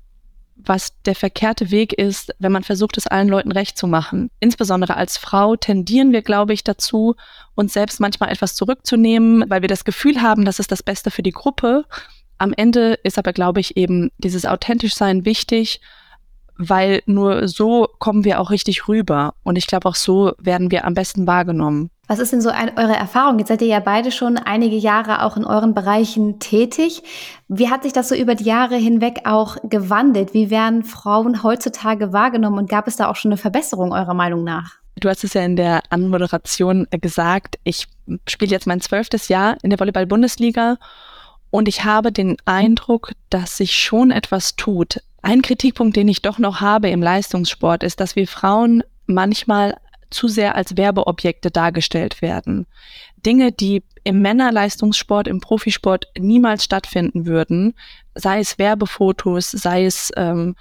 was 0.56 1.02
der 1.04 1.16
verkehrte 1.16 1.72
Weg 1.72 1.94
ist, 1.94 2.34
wenn 2.40 2.52
man 2.52 2.64
versucht, 2.64 2.98
es 2.98 3.08
allen 3.08 3.30
Leuten 3.30 3.52
recht 3.52 3.78
zu 3.78 3.88
machen. 3.88 4.30
Insbesondere 4.42 4.98
als 4.98 5.18
Frau 5.18 5.56
tendieren 5.56 6.12
wir, 6.12 6.22
glaube 6.22 6.54
ich, 6.54 6.66
dazu, 6.66 7.16
uns 7.56 7.74
selbst 7.74 8.02
manchmal 8.02 8.30
etwas 8.30 8.56
zurückzunehmen, 8.56 9.50
weil 9.50 9.62
wir 9.62 9.70
das 9.70 9.86
Gefühl 9.86 10.22
haben, 10.22 10.44
das 10.44 10.60
ist 10.60 10.72
das 10.72 10.84
Beste 10.84 11.12
für 11.12 11.24
die 11.24 11.32
Gruppe. 11.32 11.86
Am 12.38 12.54
Ende 12.54 12.94
ist 13.04 13.18
aber, 13.18 13.32
glaube 13.32 13.62
ich, 13.62 13.78
eben 13.78 14.12
dieses 14.18 14.46
authentisch 14.46 14.96
sein 14.96 15.24
wichtig 15.24 15.80
weil 16.60 17.02
nur 17.06 17.48
so 17.48 17.88
kommen 18.00 18.26
wir 18.26 18.40
auch 18.40 18.52
richtig 18.52 18.88
rüber. 18.88 19.34
Und 19.44 19.58
ich 19.58 19.66
glaube, 19.66 19.88
auch 19.88 19.96
so 19.96 20.34
werden 20.38 20.70
wir 20.70 20.86
am 20.86 20.94
besten 20.94 21.26
wahrgenommen. 21.26 21.90
Was 22.08 22.20
ist 22.20 22.34
denn 22.34 22.42
so 22.42 22.50
ein, 22.50 22.78
eure 22.78 22.96
Erfahrung? 22.96 23.40
Jetzt 23.40 23.48
seid 23.48 23.62
ihr 23.62 23.68
ja 23.68 23.80
beide 23.80 24.12
schon 24.12 24.38
einige 24.38 24.76
Jahre 24.76 25.24
auch 25.24 25.38
in 25.38 25.46
euren 25.46 25.74
Bereichen 25.74 26.40
tätig. 26.40 27.02
Wie 27.48 27.70
hat 27.70 27.84
sich 27.84 27.94
das 27.94 28.10
so 28.10 28.16
über 28.16 28.36
die 28.36 28.44
Jahre 28.44 28.76
hinweg 28.76 29.22
auch 29.24 29.58
gewandelt? 29.64 30.34
Wie 30.34 30.50
werden 30.50 30.84
Frauen 30.84 31.44
heutzutage 31.44 32.12
wahrgenommen 32.12 32.58
und 32.58 32.70
gab 32.70 32.88
es 32.88 32.98
da 32.98 33.10
auch 33.10 33.16
schon 33.16 33.32
eine 33.32 33.38
Verbesserung 33.38 33.94
eurer 33.94 34.14
Meinung 34.14 34.44
nach? 34.44 34.74
Du 35.00 35.08
hast 35.08 35.24
es 35.24 35.34
ja 35.34 35.44
in 35.44 35.56
der 35.56 35.82
Anmoderation 35.92 36.88
gesagt. 36.92 37.58
Ich 37.64 37.88
spiele 38.28 38.52
jetzt 38.52 38.68
mein 38.68 38.82
zwölftes 38.82 39.30
Jahr 39.30 39.56
in 39.62 39.70
der 39.70 39.80
Volleyball-Bundesliga 39.80 40.78
und 41.52 41.68
ich 41.68 41.86
habe 41.86 42.12
den 42.12 42.38
Eindruck, 42.46 43.14
dass 43.30 43.58
sich 43.58 43.76
schon 43.76 44.12
etwas 44.12 44.56
tut. 44.56 45.00
Ein 45.22 45.42
Kritikpunkt, 45.42 45.96
den 45.96 46.08
ich 46.08 46.22
doch 46.22 46.40
noch 46.40 46.62
habe 46.62 46.90
im 46.90 47.02
Leistungssport, 47.02 47.84
ist, 47.84 48.00
dass 48.00 48.16
wir 48.16 48.28
Frauen 48.28 48.84
manchmal 49.06 49.78
zu 50.10 50.28
sehr 50.28 50.56
als 50.56 50.76
Werbeobjekte 50.76 51.52
dargestellt 51.52 52.22
werden. 52.22 52.66
Dinge, 53.26 53.52
die 53.52 53.84
im 54.04 54.22
Männerleistungssport, 54.22 55.28
im 55.28 55.40
Profisport 55.42 56.08
niemals 56.18 56.64
stattfinden 56.64 57.26
würden, 57.26 57.76
sei 58.16 58.40
es 58.40 58.58
Werbefotos, 58.58 59.52
sei 59.52 59.86
es 59.86 60.12
ähm, 60.16 60.56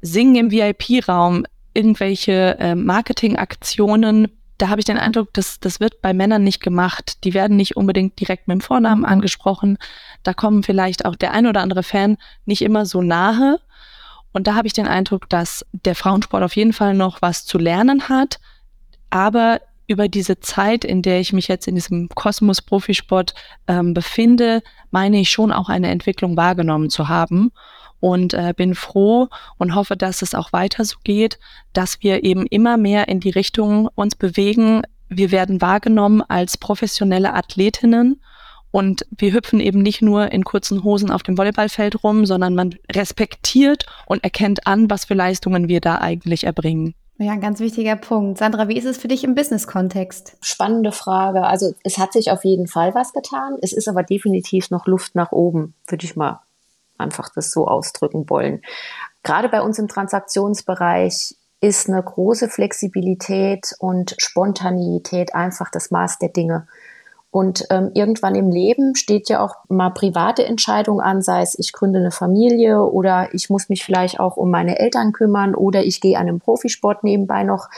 Singen 0.00 0.36
im 0.36 0.50
VIP-Raum, 0.50 1.44
irgendwelche 1.74 2.56
äh, 2.58 2.74
Marketingaktionen, 2.74 4.28
da 4.58 4.68
habe 4.68 4.80
ich 4.80 4.84
den 4.84 4.98
Eindruck, 4.98 5.32
dass 5.34 5.60
das 5.60 5.78
wird 5.78 6.02
bei 6.02 6.12
Männern 6.12 6.42
nicht 6.42 6.60
gemacht. 6.60 7.22
Die 7.22 7.32
werden 7.32 7.56
nicht 7.56 7.76
unbedingt 7.76 8.18
direkt 8.18 8.48
mit 8.48 8.56
dem 8.56 8.60
Vornamen 8.60 9.04
angesprochen. 9.04 9.78
Da 10.24 10.34
kommen 10.34 10.64
vielleicht 10.64 11.04
auch 11.04 11.14
der 11.14 11.32
ein 11.32 11.46
oder 11.46 11.60
andere 11.60 11.84
Fan 11.84 12.18
nicht 12.44 12.62
immer 12.62 12.84
so 12.84 13.00
nahe. 13.00 13.60
Und 14.32 14.46
da 14.46 14.54
habe 14.54 14.66
ich 14.66 14.72
den 14.72 14.86
Eindruck, 14.86 15.28
dass 15.28 15.64
der 15.72 15.94
Frauensport 15.94 16.42
auf 16.42 16.56
jeden 16.56 16.72
Fall 16.72 16.94
noch 16.94 17.22
was 17.22 17.44
zu 17.44 17.58
lernen 17.58 18.08
hat. 18.08 18.38
Aber 19.10 19.60
über 19.86 20.08
diese 20.08 20.38
Zeit, 20.38 20.84
in 20.84 21.02
der 21.02 21.18
ich 21.18 21.32
mich 21.32 21.48
jetzt 21.48 21.66
in 21.66 21.74
diesem 21.74 22.08
Kosmos 22.10 22.60
Profisport 22.60 23.34
ähm, 23.66 23.94
befinde, 23.94 24.62
meine 24.90 25.18
ich 25.18 25.30
schon 25.30 25.50
auch 25.50 25.70
eine 25.70 25.88
Entwicklung 25.88 26.36
wahrgenommen 26.36 26.90
zu 26.90 27.08
haben 27.08 27.50
und 28.00 28.34
äh, 28.34 28.52
bin 28.54 28.74
froh 28.74 29.28
und 29.56 29.74
hoffe, 29.74 29.96
dass 29.96 30.22
es 30.22 30.34
auch 30.34 30.52
weiter 30.52 30.84
so 30.84 30.98
geht, 31.04 31.38
dass 31.72 32.02
wir 32.02 32.22
eben 32.22 32.46
immer 32.46 32.76
mehr 32.76 33.08
in 33.08 33.20
die 33.20 33.30
Richtung 33.30 33.88
uns 33.94 34.14
bewegen. 34.14 34.82
Wir 35.08 35.30
werden 35.30 35.62
wahrgenommen 35.62 36.22
als 36.22 36.58
professionelle 36.58 37.32
Athletinnen 37.32 38.20
und 38.78 39.04
wir 39.10 39.32
hüpfen 39.32 39.58
eben 39.58 39.82
nicht 39.82 40.02
nur 40.02 40.30
in 40.30 40.44
kurzen 40.44 40.84
Hosen 40.84 41.10
auf 41.10 41.24
dem 41.24 41.36
Volleyballfeld 41.36 42.04
rum, 42.04 42.24
sondern 42.26 42.54
man 42.54 42.76
respektiert 42.90 43.86
und 44.06 44.22
erkennt 44.22 44.68
an, 44.68 44.88
was 44.88 45.04
für 45.04 45.14
Leistungen 45.14 45.68
wir 45.68 45.80
da 45.80 45.98
eigentlich 45.98 46.44
erbringen. 46.44 46.94
Ja, 47.18 47.32
ein 47.32 47.40
ganz 47.40 47.58
wichtiger 47.58 47.96
Punkt. 47.96 48.38
Sandra, 48.38 48.68
wie 48.68 48.78
ist 48.78 48.84
es 48.84 48.96
für 48.96 49.08
dich 49.08 49.24
im 49.24 49.34
Business-Kontext? 49.34 50.36
Spannende 50.40 50.92
Frage. 50.92 51.42
Also 51.42 51.74
es 51.82 51.98
hat 51.98 52.12
sich 52.12 52.30
auf 52.30 52.44
jeden 52.44 52.68
Fall 52.68 52.94
was 52.94 53.12
getan. 53.12 53.56
Es 53.60 53.72
ist 53.72 53.88
aber 53.88 54.04
definitiv 54.04 54.70
noch 54.70 54.86
Luft 54.86 55.16
nach 55.16 55.32
oben, 55.32 55.74
würde 55.88 56.04
ich 56.04 56.14
mal 56.14 56.40
einfach 56.96 57.30
das 57.34 57.50
so 57.50 57.66
ausdrücken 57.66 58.30
wollen. 58.30 58.62
Gerade 59.24 59.48
bei 59.48 59.60
uns 59.60 59.80
im 59.80 59.88
Transaktionsbereich 59.88 61.34
ist 61.60 61.88
eine 61.88 62.00
große 62.00 62.48
Flexibilität 62.48 63.74
und 63.80 64.14
Spontaneität 64.18 65.34
einfach 65.34 65.72
das 65.72 65.90
Maß 65.90 66.20
der 66.20 66.28
Dinge. 66.28 66.68
Und 67.30 67.66
ähm, 67.70 67.90
irgendwann 67.92 68.34
im 68.34 68.50
Leben 68.50 68.94
steht 68.94 69.28
ja 69.28 69.44
auch 69.44 69.56
mal 69.68 69.90
private 69.90 70.46
Entscheidung 70.46 71.00
an, 71.00 71.20
sei 71.20 71.42
es 71.42 71.58
ich 71.58 71.72
gründe 71.72 71.98
eine 71.98 72.10
Familie 72.10 72.82
oder 72.82 73.28
ich 73.34 73.50
muss 73.50 73.68
mich 73.68 73.84
vielleicht 73.84 74.18
auch 74.18 74.36
um 74.36 74.50
meine 74.50 74.78
Eltern 74.78 75.12
kümmern 75.12 75.54
oder 75.54 75.84
ich 75.84 76.00
gehe 76.00 76.18
einem 76.18 76.40
Profisport 76.40 77.04
nebenbei 77.04 77.44
noch, 77.44 77.68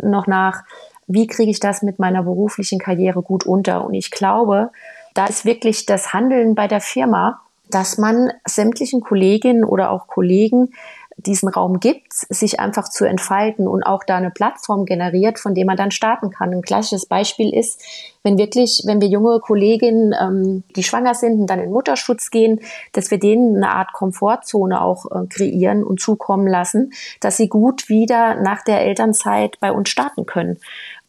noch 0.00 0.28
nach. 0.28 0.62
Wie 1.08 1.26
kriege 1.26 1.50
ich 1.50 1.58
das 1.58 1.82
mit 1.82 1.98
meiner 1.98 2.22
beruflichen 2.22 2.78
Karriere 2.78 3.22
gut 3.22 3.44
unter? 3.44 3.84
Und 3.84 3.94
ich 3.94 4.12
glaube, 4.12 4.70
da 5.14 5.26
ist 5.26 5.44
wirklich 5.44 5.84
das 5.84 6.12
Handeln 6.12 6.54
bei 6.54 6.68
der 6.68 6.80
Firma, 6.80 7.40
dass 7.70 7.98
man 7.98 8.30
sämtlichen 8.46 9.00
Kolleginnen 9.00 9.64
oder 9.64 9.90
auch 9.90 10.06
Kollegen 10.06 10.74
diesen 11.16 11.48
Raum 11.48 11.80
gibt, 11.80 12.12
sich 12.12 12.60
einfach 12.60 12.88
zu 12.88 13.04
entfalten 13.04 13.68
und 13.68 13.82
auch 13.82 14.04
da 14.04 14.16
eine 14.16 14.30
Plattform 14.30 14.84
generiert, 14.84 15.38
von 15.38 15.54
der 15.54 15.64
man 15.64 15.76
dann 15.76 15.90
starten 15.90 16.30
kann. 16.30 16.52
Ein 16.52 16.62
klassisches 16.62 17.06
Beispiel 17.06 17.54
ist, 17.54 17.82
wenn 18.22 18.38
wirklich, 18.38 18.82
wenn 18.86 19.00
wir 19.00 19.08
junge 19.08 19.40
Kolleginnen, 19.40 20.14
ähm, 20.20 20.64
die 20.76 20.82
schwanger 20.82 21.14
sind 21.14 21.40
und 21.40 21.46
dann 21.48 21.60
in 21.60 21.72
Mutterschutz 21.72 22.30
gehen, 22.30 22.60
dass 22.92 23.10
wir 23.10 23.18
denen 23.18 23.56
eine 23.56 23.72
Art 23.72 23.92
Komfortzone 23.92 24.80
auch 24.80 25.06
äh, 25.06 25.26
kreieren 25.26 25.84
und 25.84 26.00
zukommen 26.00 26.46
lassen, 26.46 26.92
dass 27.20 27.36
sie 27.36 27.48
gut 27.48 27.88
wieder 27.88 28.36
nach 28.40 28.62
der 28.62 28.80
Elternzeit 28.80 29.58
bei 29.60 29.72
uns 29.72 29.88
starten 29.88 30.26
können 30.26 30.58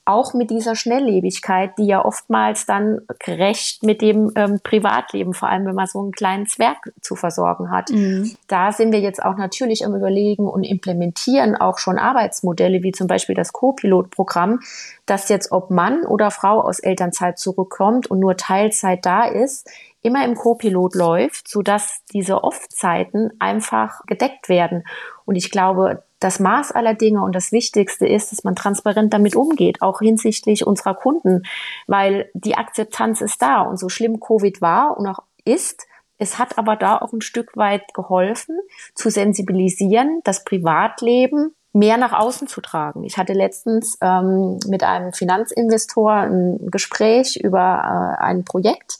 auch 0.05 0.33
mit 0.33 0.49
dieser 0.49 0.75
Schnelllebigkeit, 0.75 1.77
die 1.77 1.85
ja 1.85 2.03
oftmals 2.03 2.65
dann 2.65 3.01
gerecht 3.19 3.83
mit 3.83 4.01
dem 4.01 4.31
ähm, 4.35 4.59
Privatleben, 4.61 5.33
vor 5.33 5.49
allem 5.49 5.65
wenn 5.65 5.75
man 5.75 5.87
so 5.87 5.99
einen 5.99 6.11
kleinen 6.11 6.45
Zwerg 6.45 6.77
zu 7.01 7.15
versorgen 7.15 7.71
hat. 7.71 7.89
Mhm. 7.89 8.35
Da 8.47 8.71
sind 8.73 8.91
wir 8.91 8.99
jetzt 8.99 9.23
auch 9.23 9.37
natürlich 9.37 9.85
am 9.85 9.95
Überlegen 9.95 10.47
und 10.47 10.63
implementieren 10.63 11.55
auch 11.55 11.77
schon 11.77 11.97
Arbeitsmodelle, 11.97 12.83
wie 12.83 12.91
zum 12.91 13.07
Beispiel 13.07 13.35
das 13.35 13.53
Co-Pilot-Programm, 13.53 14.59
dass 15.05 15.29
jetzt 15.29 15.51
ob 15.51 15.69
Mann 15.69 16.05
oder 16.05 16.31
Frau 16.31 16.61
aus 16.61 16.79
Elternzeit 16.79 17.39
zurückkommt 17.39 18.07
und 18.07 18.19
nur 18.19 18.35
Teilzeit 18.35 19.05
da 19.05 19.25
ist, 19.25 19.69
immer 20.01 20.25
im 20.25 20.35
Co-Pilot 20.35 20.95
läuft, 20.95 21.47
sodass 21.47 22.01
diese 22.11 22.43
Off-Zeiten 22.43 23.31
einfach 23.39 24.01
gedeckt 24.05 24.49
werden. 24.49 24.83
Und 25.25 25.35
ich 25.35 25.49
glaube, 25.49 26.03
das 26.23 26.39
Maß 26.39 26.71
aller 26.71 26.93
Dinge 26.93 27.23
und 27.23 27.33
das 27.35 27.51
Wichtigste 27.51 28.07
ist, 28.07 28.31
dass 28.31 28.43
man 28.43 28.55
transparent 28.55 29.13
damit 29.13 29.35
umgeht, 29.35 29.81
auch 29.81 29.99
hinsichtlich 29.99 30.65
unserer 30.65 30.95
Kunden, 30.95 31.43
weil 31.87 32.29
die 32.33 32.55
Akzeptanz 32.55 33.21
ist 33.21 33.41
da 33.41 33.61
und 33.61 33.77
so 33.77 33.89
schlimm 33.89 34.19
Covid 34.19 34.61
war 34.61 34.97
und 34.97 35.07
auch 35.07 35.19
ist, 35.45 35.85
es 36.17 36.39
hat 36.39 36.57
aber 36.57 36.75
da 36.75 36.97
auch 36.99 37.11
ein 37.11 37.21
Stück 37.21 37.57
weit 37.57 37.93
geholfen, 37.93 38.57
zu 38.95 39.09
sensibilisieren, 39.09 40.21
das 40.23 40.43
Privatleben 40.45 41.53
mehr 41.73 41.97
nach 41.97 42.13
außen 42.13 42.47
zu 42.47 42.61
tragen. 42.61 43.03
Ich 43.03 43.17
hatte 43.17 43.33
letztens 43.33 43.97
ähm, 43.99 44.59
mit 44.67 44.83
einem 44.83 45.11
Finanzinvestor 45.11 46.13
ein 46.13 46.69
Gespräch 46.69 47.35
über 47.35 48.15
äh, 48.19 48.23
ein 48.23 48.45
Projekt 48.45 48.99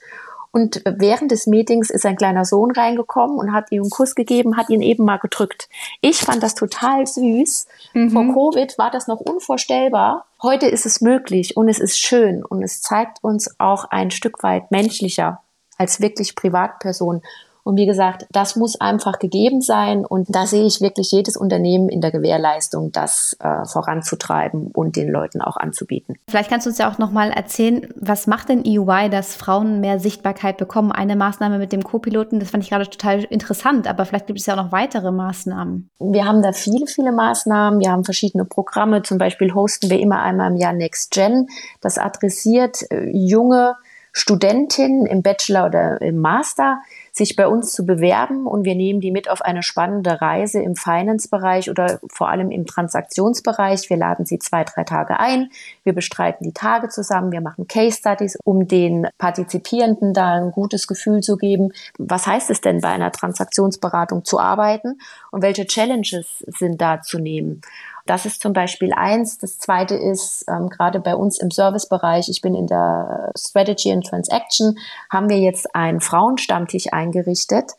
und 0.54 0.84
während 0.86 1.32
des 1.32 1.48
Meetings 1.48 1.90
ist 1.90 2.06
ein 2.06 2.16
kleiner 2.16 2.46
Sohn 2.46 2.70
reingekommen 2.70 3.40
und 3.40 3.54
hat 3.54 3.72
ihm 3.72 3.82
einen 3.82 3.90
Kuss 3.90 4.14
gegeben, 4.14 4.56
hat 4.56 4.70
ihn 4.70 4.84
eben 4.84 5.04
mal 5.04 5.18
gedrückt. 5.18 5.68
Ich 6.00 6.20
fand 6.20 6.44
das 6.44 6.54
total 6.54 7.08
süß. 7.08 7.68
Mhm. 7.94 8.12
Vor 8.12 8.34
Covid 8.34 8.78
war 8.78 8.92
das 8.92 9.08
noch 9.08 9.20
unvorstellbar. 9.20 10.28
Heute 10.44 10.68
ist 10.68 10.86
es 10.86 11.02
möglich 11.02 11.58
und 11.58 11.70
es 11.70 11.80
ist 11.80 11.98
schön 11.98 12.46
und 12.46 12.62
es 12.62 12.84
zeigt 12.84 13.24
uns 13.24 13.60
auch 13.60 13.86
ein 13.86 14.12
Stück 14.12 14.44
weit 14.44 14.70
menschlicher 14.70 15.42
als 15.80 16.00
wirklich 16.02 16.36
Privatperson. 16.36 17.24
Und 17.64 17.78
wie 17.78 17.86
gesagt, 17.86 18.28
das 18.32 18.56
muss 18.56 18.80
einfach 18.80 19.20
gegeben 19.20 19.62
sein. 19.62 20.06
Und 20.06 20.34
da 20.36 20.46
sehe 20.46 20.66
ich 20.66 20.82
wirklich 20.82 21.12
jedes 21.12 21.38
Unternehmen 21.38 21.90
in 21.90 22.02
der 22.02 22.12
Gewährleistung, 22.12 22.92
das 22.92 23.38
äh, 23.40 23.66
voranzutreiben 23.66 24.68
und 24.68 24.96
den 24.96 25.10
Leuten 25.10 25.42
auch 25.42 25.58
anzubieten. 25.58 26.18
Vielleicht 26.30 26.50
kannst 26.50 26.66
du 26.66 26.70
uns 26.70 26.78
ja 26.78 26.92
auch 26.92 26.98
nochmal 26.98 27.32
erzählen, 27.32 27.88
was 27.96 28.28
macht 28.28 28.50
denn 28.50 28.66
EY, 28.66 29.10
dass 29.10 29.36
Frauen 29.36 29.80
mehr 29.80 30.00
Sichtbarkeit 30.00 30.58
bekommen? 30.58 30.92
Eine 30.92 31.16
Maßnahme 31.16 31.58
mit 31.58 31.72
dem 31.72 31.84
Co-Piloten, 31.84 32.40
das 32.40 32.52
fand 32.52 32.64
ich 32.64 32.70
gerade 32.70 32.90
total 32.90 33.24
interessant, 33.26 33.88
aber 33.88 34.06
vielleicht 34.06 34.28
gibt 34.28 34.40
es 34.40 34.46
ja 34.46 34.56
auch 34.56 34.64
noch 34.66 34.72
weitere 34.72 35.12
Maßnahmen. 35.12 35.90
Wir 36.00 36.26
haben 36.26 36.42
da 36.42 36.52
viele, 36.52 36.88
viele 36.88 37.12
Maßnahmen. 37.12 37.80
Wir 37.80 37.92
haben 37.92 38.04
verschiedene 38.04 38.46
Programme. 38.46 39.04
Zum 39.04 39.18
Beispiel 39.18 39.54
hosten 39.54 39.90
wir 39.90 40.00
immer 40.00 40.22
einmal 40.22 40.52
im 40.52 40.58
Jahr 40.58 40.74
Next 40.74 41.12
Gen. 41.12 41.48
Das 41.82 41.98
adressiert 41.98 42.80
äh, 42.92 43.10
junge 43.10 43.76
Studentinnen 44.14 45.08
im 45.08 45.24
Bachelor 45.24 45.66
oder 45.66 46.02
im 46.02 46.20
Master, 46.22 46.82
sich 47.16 47.36
bei 47.36 47.48
uns 47.48 47.72
zu 47.74 47.86
bewerben 47.86 48.48
und 48.48 48.66
wir 48.66 48.74
nehmen 48.74 49.00
die 49.00 49.12
mit 49.12 49.30
auf 49.30 49.44
eine 49.44 49.62
spannende 49.62 50.20
Reise 50.20 50.60
im 50.60 50.76
Finance-Bereich 50.76 51.70
oder 51.70 52.00
vor 52.12 52.30
allem 52.30 52.50
im 52.50 52.66
Transaktionsbereich. 52.66 53.88
Wir 53.92 53.98
laden 53.98 54.26
sie 54.26 54.40
zwei, 54.40 54.64
drei 54.64 54.84
Tage 54.84 55.20
ein, 55.20 55.52
wir 55.84 55.94
bestreiten 55.94 56.44
die 56.44 56.54
Tage 56.54 56.90
zusammen, 56.90 57.32
wir 57.32 57.42
machen 57.42 57.68
Case 57.68 58.00
Studies, 58.00 58.38
um 58.44 58.68
den 58.68 59.08
Partizipierenden 59.20 60.16
da 60.16 60.34
ein 60.34 60.52
gutes 60.52 60.88
Gefühl 60.88 61.22
zu 61.22 61.38
geben. 61.38 61.72
Was 62.00 62.26
heißt 62.26 62.50
es 62.50 62.62
denn 62.62 62.82
bei 62.82 62.90
einer 62.90 63.12
Transaktionsberatung 63.12 64.26
zu 64.26 64.40
arbeiten 64.40 64.98
und 65.30 65.44
welche 65.44 65.68
Challenges 65.68 66.44
sind 66.48 66.82
da 66.82 67.02
zu 67.04 67.20
nehmen? 67.20 67.62
Das 68.06 68.26
ist 68.26 68.42
zum 68.42 68.52
Beispiel 68.52 68.92
eins. 68.94 69.38
Das 69.38 69.58
zweite 69.58 69.96
ist, 69.96 70.44
ähm, 70.50 70.70
gerade 70.70 71.00
bei 71.00 71.16
uns 71.16 71.40
im 71.40 71.52
Servicebereich, 71.52 72.28
ich 72.28 72.42
bin 72.42 72.54
in 72.54 72.68
der 72.68 73.32
Strategy 73.38 73.92
and 73.92 74.06
Transaction, 74.06 74.78
haben 75.10 75.30
wir 75.30 75.40
jetzt 75.40 75.74
einen 75.74 76.02
Frauenstammtisch 76.02 76.92
eingerichtet. 76.92 77.72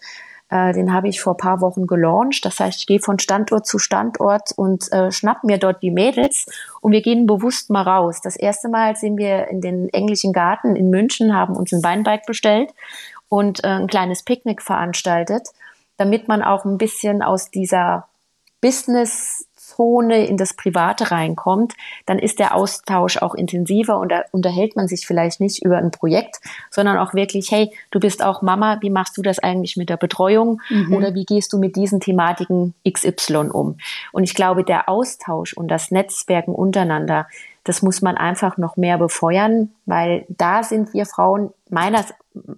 Äh, 0.49 0.73
den 0.73 0.93
habe 0.93 1.09
ich 1.09 1.21
vor 1.21 1.37
paar 1.37 1.61
Wochen 1.61 1.87
gelauncht. 1.87 2.45
Das 2.45 2.61
heißt, 2.61 2.79
ich 2.79 2.87
gehe 2.87 3.01
von 3.01 3.19
Standort 3.19 3.67
zu 3.67 3.79
Standort 3.79 4.51
und 4.57 4.91
äh, 4.93 5.11
schnapp 5.11 5.45
mir 5.45 5.59
dort 5.59 5.83
die 5.83 5.91
Mädels 5.91 6.47
und 6.81 6.93
wir 6.93 7.03
gehen 7.03 7.27
bewusst 7.27 7.71
mal 7.71 7.83
raus. 7.83 8.21
Das 8.23 8.37
erste 8.37 8.69
Mal 8.69 8.97
sind 8.97 9.19
wir 9.19 9.49
in 9.49 9.61
den 9.61 9.89
englischen 9.91 10.33
Garten 10.33 10.77
in 10.77 10.91
München, 10.91 11.35
haben 11.35 11.57
uns 11.57 11.73
ein 11.73 11.83
Weinbike 11.83 12.25
bestellt 12.25 12.73
und 13.29 13.65
äh, 13.65 13.69
ein 13.69 13.89
kleines 13.89 14.23
Picknick 14.23 14.63
veranstaltet, 14.63 15.49
damit 15.97 16.29
man 16.29 16.43
auch 16.43 16.65
ein 16.65 16.79
bisschen 16.79 17.23
aus 17.23 17.51
dieser 17.51 18.07
Business 18.61 19.47
Zone 19.65 20.27
in 20.27 20.37
das 20.37 20.55
Private 20.55 21.11
reinkommt, 21.11 21.75
dann 22.07 22.19
ist 22.19 22.39
der 22.39 22.55
Austausch 22.55 23.19
auch 23.19 23.35
intensiver 23.35 23.99
und 23.99 24.11
da 24.11 24.23
unterhält 24.31 24.77
man 24.77 24.89
sich 24.89 25.07
vielleicht 25.07 25.41
nicht 25.41 25.65
über 25.65 25.79
ein 25.79 25.91
Projekt, 25.91 26.41
sondern 26.71 26.99
auch 26.99 27.15
wirklich, 27.15 27.51
hey, 27.51 27.73
du 27.91 28.01
bist 28.01 28.23
auch 28.23 28.43
Mama, 28.43 28.79
wie 28.81 28.91
machst 28.91 29.17
du 29.17 29.23
das 29.23 29.39
eigentlich 29.39 29.77
mit 29.77 29.89
der 29.89 29.97
Betreuung 29.97 30.61
mhm. 30.69 30.95
oder 30.95 31.15
wie 31.15 31.25
gehst 31.25 31.53
du 31.53 31.59
mit 31.59 31.77
diesen 31.77 32.01
Thematiken 32.01 32.75
XY 32.89 33.51
um? 33.53 33.79
Und 34.13 34.25
ich 34.25 34.35
glaube, 34.35 34.65
der 34.65 34.89
Austausch 34.89 35.55
und 35.55 35.69
das 35.69 35.91
Netzwerken 35.91 36.55
untereinander, 36.55 37.27
das 37.65 37.81
muss 37.81 38.03
man 38.03 38.17
einfach 38.17 38.59
noch 38.59 38.77
mehr 38.77 38.99
befeuern, 38.99 39.71
weil 39.87 40.27
da 40.29 40.63
sind 40.63 40.93
wir 40.93 41.07
Frauen 41.07 41.51
meiner 41.71 42.05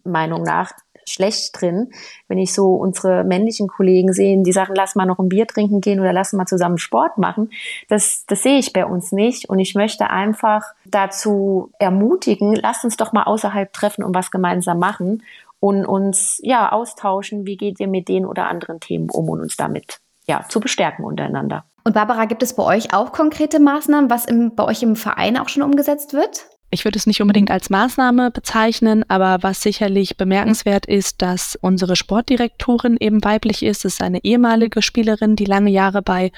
Meinung 0.05 0.43
nach 0.43 0.73
schlecht 1.09 1.61
drin, 1.61 1.93
wenn 2.29 2.39
ich 2.39 2.53
so 2.53 2.75
unsere 2.75 3.25
männlichen 3.25 3.69
Kollegen 3.69 4.13
sehe, 4.13 4.43
die 4.43 4.53
sagen, 4.53 4.75
lass 4.75 4.95
mal 4.95 5.07
noch 5.07 5.19
ein 5.19 5.29
Bier 5.29 5.47
trinken 5.47 5.81
gehen 5.81 6.01
oder 6.01 6.13
lass 6.13 6.33
mal 6.33 6.47
zusammen 6.47 6.79
Sport 6.79 7.19
machen. 7.19 7.51
Das, 7.89 8.25
das 8.27 8.43
sehe 8.43 8.59
ich 8.59 8.73
bei 8.73 8.85
uns 8.85 9.13
nicht. 9.13 9.49
Und 9.49 9.59
ich 9.59 9.75
möchte 9.75 10.11
einfach 10.11 10.63
dazu 10.85 11.71
ermutigen, 11.79 12.55
lasst 12.55 12.85
uns 12.85 12.97
doch 12.97 13.13
mal 13.13 13.25
außerhalb 13.25 13.73
treffen 13.73 14.05
und 14.05 14.15
was 14.15 14.31
gemeinsam 14.31 14.79
machen 14.79 15.23
und 15.61 15.87
uns 15.87 16.41
ja 16.43 16.71
austauschen, 16.73 17.47
wie 17.47 17.57
geht 17.57 17.81
ihr 17.81 17.89
mit 17.89 18.09
den 18.09 18.27
oder 18.27 18.49
anderen 18.49 18.81
Themen 18.81 19.11
um 19.11 19.29
und 19.29 19.41
uns 19.41 19.57
damit 19.57 20.01
ja 20.27 20.45
zu 20.49 20.61
bestärken 20.61 21.05
untereinander. 21.05 21.65
Und 21.85 21.93
Barbara, 21.93 22.25
gibt 22.25 22.43
es 22.43 22.55
bei 22.55 22.65
euch 22.65 22.93
auch 22.93 23.13
konkrete 23.13 23.61
Maßnahmen, 23.61 24.11
was 24.11 24.25
im, 24.25 24.55
bei 24.57 24.65
euch 24.65 24.83
im 24.83 24.97
Verein 24.97 25.37
auch 25.39 25.49
schon 25.49 25.63
umgesetzt 25.63 26.15
wird? 26.15 26.47
Ich 26.71 26.85
würde 26.85 26.99
es 26.99 27.07
nicht 27.07 27.23
unbedingt 27.23 27.51
als 27.51 27.71
Maßnahme 27.71 28.31
bezeichnen, 28.31 29.05
aber 29.09 29.43
was 29.43 29.63
sicherlich 29.63 30.17
bemerkenswert 30.17 30.87
ist, 30.87 31.23
dass 31.23 31.57
unsere 31.57 31.95
Sportdirektorin 31.95 32.97
eben 32.99 33.25
weiblich 33.25 33.63
ist. 33.63 33.85
Es 33.85 33.95
ist 33.95 34.03
eine 34.03 34.23
ehemalige 34.25 34.83
Spielerin, 34.83 35.37
die 35.37 35.45
lange 35.45 35.71
Jahre 35.71 36.03
bei 36.03 36.33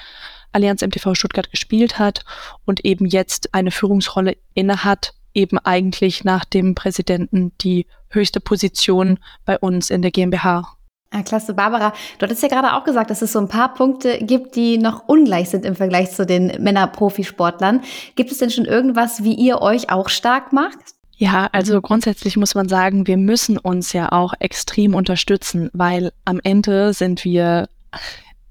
Allianz 0.51 0.81
MTV 0.81 1.15
Stuttgart 1.15 1.49
gespielt 1.49 1.99
hat 1.99 2.25
und 2.65 2.85
eben 2.85 3.05
jetzt 3.05 3.53
eine 3.53 3.71
Führungsrolle 3.71 4.37
innehat, 4.53 5.13
eben 5.33 5.57
eigentlich 5.59 6.23
nach 6.23 6.45
dem 6.45 6.75
Präsidenten 6.75 7.51
die 7.61 7.87
höchste 8.09 8.39
Position 8.39 9.19
bei 9.45 9.57
uns 9.57 9.89
in 9.89 10.01
der 10.01 10.11
GmbH. 10.11 10.78
Ja, 11.13 11.23
klasse, 11.23 11.55
Barbara. 11.55 11.93
Du 12.17 12.23
hattest 12.23 12.43
ja 12.43 12.49
gerade 12.49 12.73
auch 12.73 12.83
gesagt, 12.83 13.09
dass 13.09 13.23
es 13.23 13.31
so 13.31 13.39
ein 13.39 13.47
paar 13.47 13.73
Punkte 13.73 14.19
gibt, 14.19 14.55
die 14.55 14.77
noch 14.77 15.07
ungleich 15.07 15.49
sind 15.49 15.65
im 15.65 15.75
Vergleich 15.75 16.11
zu 16.11 16.25
den 16.25 16.61
Männer-Profisportlern. 16.61 17.81
Gibt 18.15 18.31
es 18.31 18.37
denn 18.37 18.51
schon 18.51 18.65
irgendwas, 18.65 19.23
wie 19.23 19.33
ihr 19.33 19.61
euch 19.61 19.89
auch 19.89 20.09
stark 20.09 20.53
macht? 20.53 20.77
Ja, 21.17 21.49
also 21.51 21.81
grundsätzlich 21.81 22.37
muss 22.37 22.55
man 22.55 22.69
sagen, 22.69 23.07
wir 23.07 23.17
müssen 23.17 23.57
uns 23.57 23.91
ja 23.91 24.11
auch 24.11 24.33
extrem 24.39 24.93
unterstützen, 24.93 25.69
weil 25.73 26.13
am 26.25 26.39
Ende 26.43 26.93
sind 26.93 27.25
wir 27.25 27.67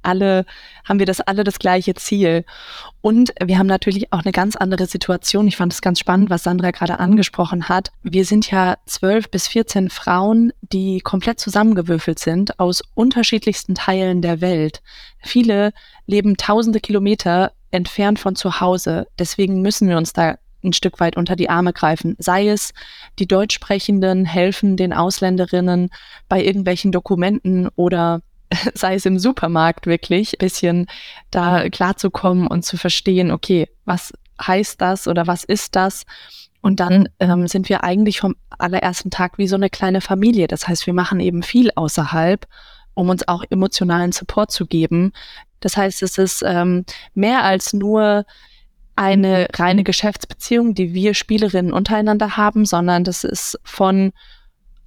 alle, 0.03 0.45
haben 0.89 0.99
wir 0.99 1.07
das 1.07 1.21
alle 1.21 1.45
das 1.45 1.59
gleiche 1.59 1.95
Ziel. 1.95 2.45
Und 3.01 3.33
wir 3.43 3.59
haben 3.59 3.67
natürlich 3.67 4.13
auch 4.13 4.23
eine 4.25 4.33
ganz 4.33 4.57
andere 4.57 4.87
Situation. 4.87 5.49
Ich 5.49 5.57
fand 5.57 5.73
es 5.73 5.81
ganz 5.81 5.99
spannend, 5.99 6.31
was 6.31 6.43
Sandra 6.43 6.71
gerade 6.71 6.99
angesprochen 6.99 7.69
hat. 7.69 7.91
Wir 8.03 8.25
sind 8.25 8.51
ja 8.51 8.77
zwölf 8.87 9.31
bis 9.31 9.49
14 9.49 9.91
Frauen, 9.91 10.53
die 10.61 11.01
komplett 11.01 11.41
zusammengewürfelt 11.41 12.19
sind 12.19 12.59
aus 12.59 12.83
unterschiedlichsten 12.95 13.75
Teilen 13.75 14.23
der 14.23 14.41
Welt. 14.41 14.83
Viele 15.21 15.73
leben 16.07 16.37
tausende 16.37 16.81
Kilometer 16.81 17.53
entfernt 17.71 18.19
von 18.19 18.37
zu 18.37 18.61
Hause. 18.61 19.07
Deswegen 19.19 19.63
müssen 19.63 19.89
wir 19.89 19.97
uns 19.97 20.13
da 20.13 20.37
ein 20.65 20.73
Stück 20.73 21.01
weit 21.01 21.17
unter 21.17 21.37
die 21.37 21.51
Arme 21.51 21.73
greifen. 21.73 22.17
Sei 22.19 22.49
es, 22.49 22.73
die 23.19 23.27
Deutschsprechenden 23.27 24.25
helfen 24.25 24.77
den 24.77 24.93
Ausländerinnen 24.93 25.91
bei 26.29 26.43
irgendwelchen 26.43 26.93
Dokumenten 26.93 27.69
oder 27.77 28.23
sei 28.75 28.95
es 28.95 29.07
im 29.07 29.19
Supermarkt 29.19 29.87
wirklich, 29.87 30.35
ein 30.35 30.39
bisschen 30.39 30.87
da 31.31 31.69
klarzukommen 31.69 32.47
und 32.47 32.65
zu 32.65 32.77
verstehen, 32.77 33.31
okay, 33.31 33.69
was 33.85 34.13
heißt 34.41 34.81
das 34.81 35.09
oder 35.09 35.27
was 35.27 35.45
ist 35.45 35.77
das? 35.77 36.05
Und 36.61 36.81
dann 36.81 37.09
ähm, 37.21 37.47
sind 37.47 37.69
wir 37.69 37.85
eigentlich 37.85 38.21
vom 38.21 38.37
allerersten 38.51 39.11
Tag 39.11 39.39
wie 39.39 39.49
so 39.49 39.57
eine 39.57 39.71
kleine 39.71 40.01
Familie. 40.01 40.49
Das 40.49 40.67
heißt, 40.67 40.87
wir 40.87 40.95
machen 40.95 41.21
eben 41.21 41.43
viel 41.43 41.71
außerhalb, 41.75 42.47
um 42.95 43.09
uns 43.09 43.27
auch 43.29 43.45
emotionalen 43.49 44.13
Support 44.13 44.51
zu 44.51 44.67
geben. 44.67 45.13
Das 45.61 45.77
heißt, 45.77 46.03
es 46.03 46.19
ist 46.19 46.43
ähm, 46.45 46.85
mehr 47.15 47.45
als 47.45 47.73
nur 47.73 48.25
eine 48.97 49.47
reine 49.55 49.85
Geschäftsbeziehung, 49.85 50.75
die 50.75 50.93
wir 50.93 51.15
Spielerinnen 51.15 51.73
untereinander 51.73 52.37
haben, 52.37 52.65
sondern 52.65 53.05
das 53.05 53.23
ist 53.23 53.59
von 53.63 54.13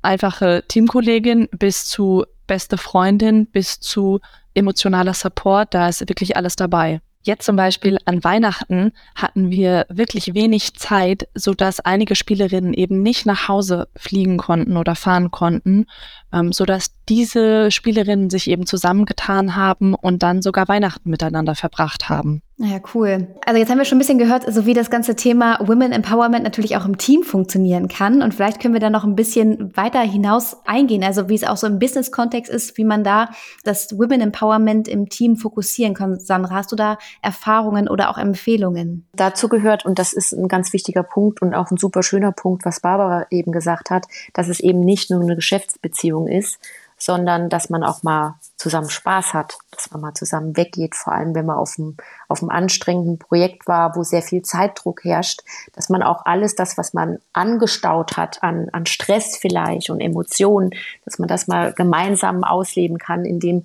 einfache 0.01 0.63
Teamkollegin 0.67 1.47
bis 1.57 1.85
zu 1.85 2.25
beste 2.51 2.77
Freundin 2.77 3.45
bis 3.45 3.79
zu 3.79 4.19
emotionaler 4.53 5.13
Support. 5.13 5.73
Da 5.73 5.87
ist 5.87 6.01
wirklich 6.01 6.35
alles 6.35 6.57
dabei. 6.57 6.99
Jetzt 7.23 7.45
zum 7.45 7.55
Beispiel 7.55 7.97
an 8.03 8.25
Weihnachten 8.25 8.91
hatten 9.15 9.51
wir 9.51 9.85
wirklich 9.87 10.33
wenig 10.33 10.73
Zeit, 10.73 11.29
so 11.33 11.53
dass 11.53 11.79
einige 11.79 12.13
Spielerinnen 12.13 12.73
eben 12.73 13.01
nicht 13.01 13.25
nach 13.25 13.47
Hause 13.47 13.87
fliegen 13.95 14.35
konnten 14.35 14.75
oder 14.75 14.95
fahren 14.95 15.31
konnten, 15.31 15.85
ähm, 16.33 16.51
so 16.51 16.65
diese 17.07 17.71
Spielerinnen 17.71 18.29
sich 18.29 18.49
eben 18.49 18.65
zusammengetan 18.65 19.55
haben 19.55 19.93
und 19.93 20.21
dann 20.21 20.41
sogar 20.41 20.67
Weihnachten 20.67 21.09
miteinander 21.09 21.55
verbracht 21.55 22.09
haben. 22.09 22.41
Ja, 22.63 22.79
cool. 22.93 23.27
Also 23.43 23.59
jetzt 23.59 23.71
haben 23.71 23.79
wir 23.79 23.85
schon 23.85 23.97
ein 23.97 23.99
bisschen 23.99 24.19
gehört, 24.19 24.43
so 24.47 24.67
wie 24.67 24.75
das 24.75 24.91
ganze 24.91 25.15
Thema 25.15 25.57
Women 25.67 25.91
Empowerment 25.91 26.43
natürlich 26.43 26.77
auch 26.77 26.85
im 26.85 26.99
Team 26.99 27.23
funktionieren 27.23 27.87
kann. 27.87 28.21
Und 28.21 28.35
vielleicht 28.35 28.61
können 28.61 28.75
wir 28.75 28.79
da 28.79 28.91
noch 28.91 29.03
ein 29.03 29.15
bisschen 29.15 29.75
weiter 29.75 30.01
hinaus 30.01 30.57
eingehen. 30.67 31.03
Also 31.03 31.27
wie 31.27 31.33
es 31.33 31.43
auch 31.43 31.57
so 31.57 31.65
im 31.65 31.79
Business-Kontext 31.79 32.51
ist, 32.51 32.77
wie 32.77 32.83
man 32.83 33.03
da 33.03 33.29
das 33.63 33.97
Women 33.97 34.21
Empowerment 34.21 34.87
im 34.87 35.09
Team 35.09 35.37
fokussieren 35.37 35.95
kann. 35.95 36.19
Sandra, 36.19 36.53
hast 36.53 36.71
du 36.71 36.75
da 36.75 36.99
Erfahrungen 37.23 37.89
oder 37.89 38.11
auch 38.11 38.19
Empfehlungen? 38.19 39.07
Dazu 39.13 39.49
gehört, 39.49 39.83
und 39.83 39.97
das 39.97 40.13
ist 40.13 40.31
ein 40.31 40.47
ganz 40.47 40.71
wichtiger 40.71 41.01
Punkt 41.01 41.41
und 41.41 41.55
auch 41.55 41.71
ein 41.71 41.77
super 41.77 42.03
schöner 42.03 42.31
Punkt, 42.31 42.63
was 42.63 42.79
Barbara 42.79 43.25
eben 43.31 43.51
gesagt 43.51 43.89
hat, 43.89 44.05
dass 44.33 44.47
es 44.49 44.59
eben 44.59 44.81
nicht 44.81 45.09
nur 45.09 45.19
eine 45.19 45.35
Geschäftsbeziehung 45.35 46.27
ist, 46.27 46.59
sondern 47.01 47.49
dass 47.49 47.71
man 47.71 47.83
auch 47.83 48.03
mal 48.03 48.35
zusammen 48.57 48.91
Spaß 48.91 49.33
hat, 49.33 49.57
dass 49.71 49.89
man 49.89 50.01
mal 50.01 50.13
zusammen 50.13 50.55
weggeht, 50.55 50.93
vor 50.93 51.13
allem 51.13 51.33
wenn 51.33 51.47
man 51.47 51.57
auf 51.57 51.73
einem, 51.79 51.97
auf 52.27 52.43
einem 52.43 52.51
anstrengenden 52.51 53.17
Projekt 53.17 53.67
war, 53.67 53.95
wo 53.95 54.03
sehr 54.03 54.21
viel 54.21 54.43
Zeitdruck 54.43 55.03
herrscht, 55.03 55.41
dass 55.73 55.89
man 55.89 56.03
auch 56.03 56.25
alles 56.25 56.53
das, 56.53 56.77
was 56.77 56.93
man 56.93 57.17
angestaut 57.33 58.17
hat 58.17 58.43
an, 58.43 58.69
an 58.71 58.85
Stress 58.85 59.35
vielleicht 59.35 59.89
und 59.89 59.99
Emotionen, 59.99 60.69
dass 61.03 61.17
man 61.17 61.27
das 61.27 61.47
mal 61.47 61.73
gemeinsam 61.73 62.43
ausleben 62.43 62.99
kann, 62.99 63.25
indem 63.25 63.63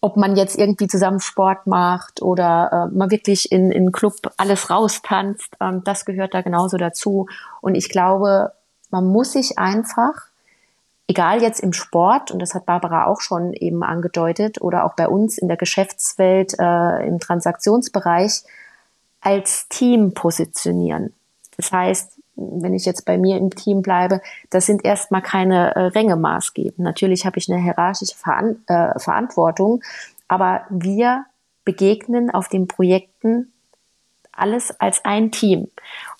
ob 0.00 0.16
man 0.16 0.34
jetzt 0.34 0.58
irgendwie 0.58 0.88
zusammen 0.88 1.20
Sport 1.20 1.66
macht 1.66 2.22
oder 2.22 2.88
äh, 2.90 2.96
man 2.96 3.10
wirklich 3.10 3.52
in, 3.52 3.70
in 3.70 3.92
Club 3.92 4.14
alles 4.38 4.70
raustanzt, 4.70 5.56
ähm, 5.60 5.82
das 5.84 6.06
gehört 6.06 6.32
da 6.32 6.40
genauso 6.40 6.78
dazu. 6.78 7.26
Und 7.60 7.74
ich 7.74 7.90
glaube, 7.90 8.52
man 8.90 9.06
muss 9.06 9.34
sich 9.34 9.58
einfach 9.58 10.31
egal 11.12 11.42
jetzt 11.42 11.60
im 11.60 11.74
Sport, 11.74 12.30
und 12.30 12.38
das 12.38 12.54
hat 12.54 12.64
Barbara 12.64 13.04
auch 13.06 13.20
schon 13.20 13.52
eben 13.52 13.82
angedeutet, 13.82 14.62
oder 14.62 14.84
auch 14.86 14.94
bei 14.94 15.08
uns 15.08 15.36
in 15.36 15.46
der 15.46 15.58
Geschäftswelt 15.58 16.54
äh, 16.58 17.06
im 17.06 17.20
Transaktionsbereich, 17.20 18.44
als 19.20 19.68
Team 19.68 20.14
positionieren. 20.14 21.12
Das 21.58 21.70
heißt, 21.70 22.18
wenn 22.36 22.72
ich 22.72 22.86
jetzt 22.86 23.04
bei 23.04 23.18
mir 23.18 23.36
im 23.36 23.50
Team 23.50 23.82
bleibe, 23.82 24.22
das 24.48 24.64
sind 24.64 24.86
erstmal 24.86 25.20
keine 25.20 25.76
äh, 25.76 25.80
Ränge 25.88 26.16
maßgebend. 26.16 26.78
Natürlich 26.78 27.26
habe 27.26 27.38
ich 27.38 27.52
eine 27.52 27.62
hierarchische 27.62 28.16
Veran 28.16 28.64
äh, 28.68 28.98
Verantwortung, 28.98 29.82
aber 30.28 30.62
wir 30.70 31.26
begegnen 31.66 32.30
auf 32.30 32.48
den 32.48 32.68
Projekten 32.68 33.52
alles 34.32 34.80
als 34.80 35.04
ein 35.04 35.30
Team. 35.30 35.68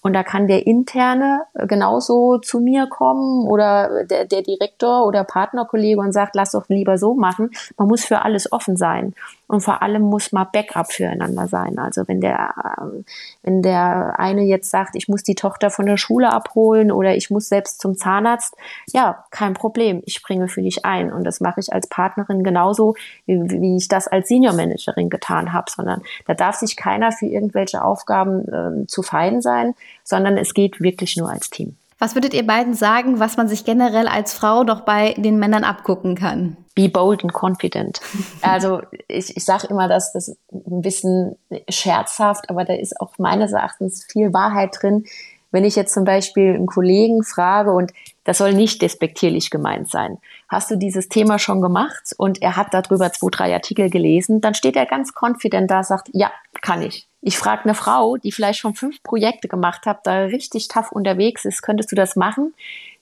Und 0.02 0.14
da 0.14 0.24
kann 0.24 0.48
der 0.48 0.66
Interne 0.66 1.42
äh, 1.54 1.66
genauso 1.66 2.38
zu 2.38 2.60
mir 2.60 2.88
kommen 2.88 3.46
oder 3.46 4.04
der, 4.04 4.24
der 4.26 4.42
Direktor 4.42 5.06
oder 5.06 5.22
Partnerkollege 5.22 6.00
und 6.00 6.12
sagt, 6.12 6.34
lass 6.34 6.50
doch 6.50 6.68
lieber 6.68 6.98
so 6.98 7.14
machen. 7.14 7.50
Man 7.78 7.88
muss 7.88 8.04
für 8.04 8.22
alles 8.22 8.50
offen 8.52 8.76
sein. 8.76 9.14
Und 9.46 9.60
vor 9.60 9.82
allem 9.82 10.02
muss 10.02 10.32
man 10.32 10.46
Backup 10.50 10.90
füreinander 10.90 11.46
sein. 11.46 11.78
Also 11.78 12.08
wenn 12.08 12.20
der, 12.20 12.54
ähm, 12.80 13.04
wenn 13.42 13.62
der 13.62 14.18
eine 14.18 14.42
jetzt 14.42 14.70
sagt, 14.70 14.96
ich 14.96 15.08
muss 15.08 15.22
die 15.22 15.34
Tochter 15.34 15.70
von 15.70 15.86
der 15.86 15.98
Schule 15.98 16.32
abholen 16.32 16.90
oder 16.90 17.14
ich 17.14 17.30
muss 17.30 17.48
selbst 17.48 17.80
zum 17.80 17.96
Zahnarzt, 17.96 18.56
ja, 18.92 19.24
kein 19.30 19.54
Problem. 19.54 20.02
Ich 20.06 20.14
springe 20.14 20.48
für 20.48 20.62
dich 20.62 20.84
ein. 20.84 21.12
Und 21.12 21.24
das 21.24 21.40
mache 21.40 21.60
ich 21.60 21.72
als 21.72 21.86
Partnerin 21.86 22.42
genauso, 22.42 22.94
wie, 23.26 23.38
wie 23.50 23.76
ich 23.76 23.88
das 23.88 24.08
als 24.08 24.28
Senior 24.28 24.54
Managerin 24.54 25.10
getan 25.10 25.52
habe, 25.52 25.70
sondern 25.70 26.02
da 26.26 26.34
darf 26.34 26.56
sich 26.56 26.76
keiner 26.76 27.12
für 27.12 27.26
irgendwelche 27.26 27.84
Aufgaben 27.84 28.48
äh, 28.48 28.86
zu 28.86 29.02
fein 29.02 29.42
sein, 29.42 29.74
sondern 30.04 30.36
es 30.36 30.54
geht 30.54 30.80
wirklich 30.80 31.16
nur 31.16 31.30
als 31.30 31.50
Team. 31.50 31.76
Was 31.98 32.16
würdet 32.16 32.34
ihr 32.34 32.44
beiden 32.44 32.74
sagen, 32.74 33.20
was 33.20 33.36
man 33.36 33.46
sich 33.46 33.64
generell 33.64 34.08
als 34.08 34.34
Frau 34.34 34.64
doch 34.64 34.80
bei 34.80 35.14
den 35.16 35.38
Männern 35.38 35.62
abgucken 35.62 36.16
kann? 36.16 36.56
Be 36.74 36.88
bold 36.88 37.22
and 37.22 37.32
confident. 37.32 38.00
Also 38.42 38.82
ich, 39.06 39.36
ich 39.36 39.44
sage 39.44 39.68
immer, 39.68 39.86
dass 39.86 40.12
das 40.12 40.36
ein 40.50 40.82
bisschen 40.82 41.36
scherzhaft, 41.68 42.50
aber 42.50 42.64
da 42.64 42.74
ist 42.74 43.00
auch 43.00 43.18
meines 43.18 43.52
Erachtens 43.52 44.04
viel 44.10 44.32
Wahrheit 44.32 44.76
drin. 44.80 45.04
Wenn 45.52 45.64
ich 45.64 45.76
jetzt 45.76 45.94
zum 45.94 46.04
Beispiel 46.04 46.54
einen 46.54 46.66
Kollegen 46.66 47.22
frage, 47.22 47.70
und 47.70 47.92
das 48.24 48.38
soll 48.38 48.54
nicht 48.54 48.82
despektierlich 48.82 49.50
gemeint 49.50 49.90
sein, 49.90 50.18
hast 50.48 50.70
du 50.70 50.76
dieses 50.76 51.08
Thema 51.08 51.38
schon 51.38 51.60
gemacht 51.60 52.14
und 52.16 52.40
er 52.42 52.56
hat 52.56 52.72
darüber 52.72 53.12
zwei, 53.12 53.28
drei 53.30 53.54
Artikel 53.54 53.90
gelesen, 53.90 54.40
dann 54.40 54.54
steht 54.54 54.76
er 54.76 54.86
ganz 54.86 55.12
confident 55.18 55.70
da, 55.70 55.82
sagt, 55.82 56.10
ja, 56.12 56.30
kann 56.60 56.82
ich. 56.82 57.06
Ich 57.20 57.38
frage 57.38 57.64
eine 57.64 57.74
Frau, 57.74 58.16
die 58.16 58.32
vielleicht 58.32 58.58
schon 58.58 58.74
fünf 58.74 59.02
Projekte 59.02 59.48
gemacht 59.48 59.86
hat, 59.86 60.06
da 60.06 60.24
richtig 60.24 60.68
tough 60.68 60.92
unterwegs 60.92 61.44
ist, 61.44 61.62
könntest 61.62 61.92
du 61.92 61.96
das 61.96 62.16
machen? 62.16 62.54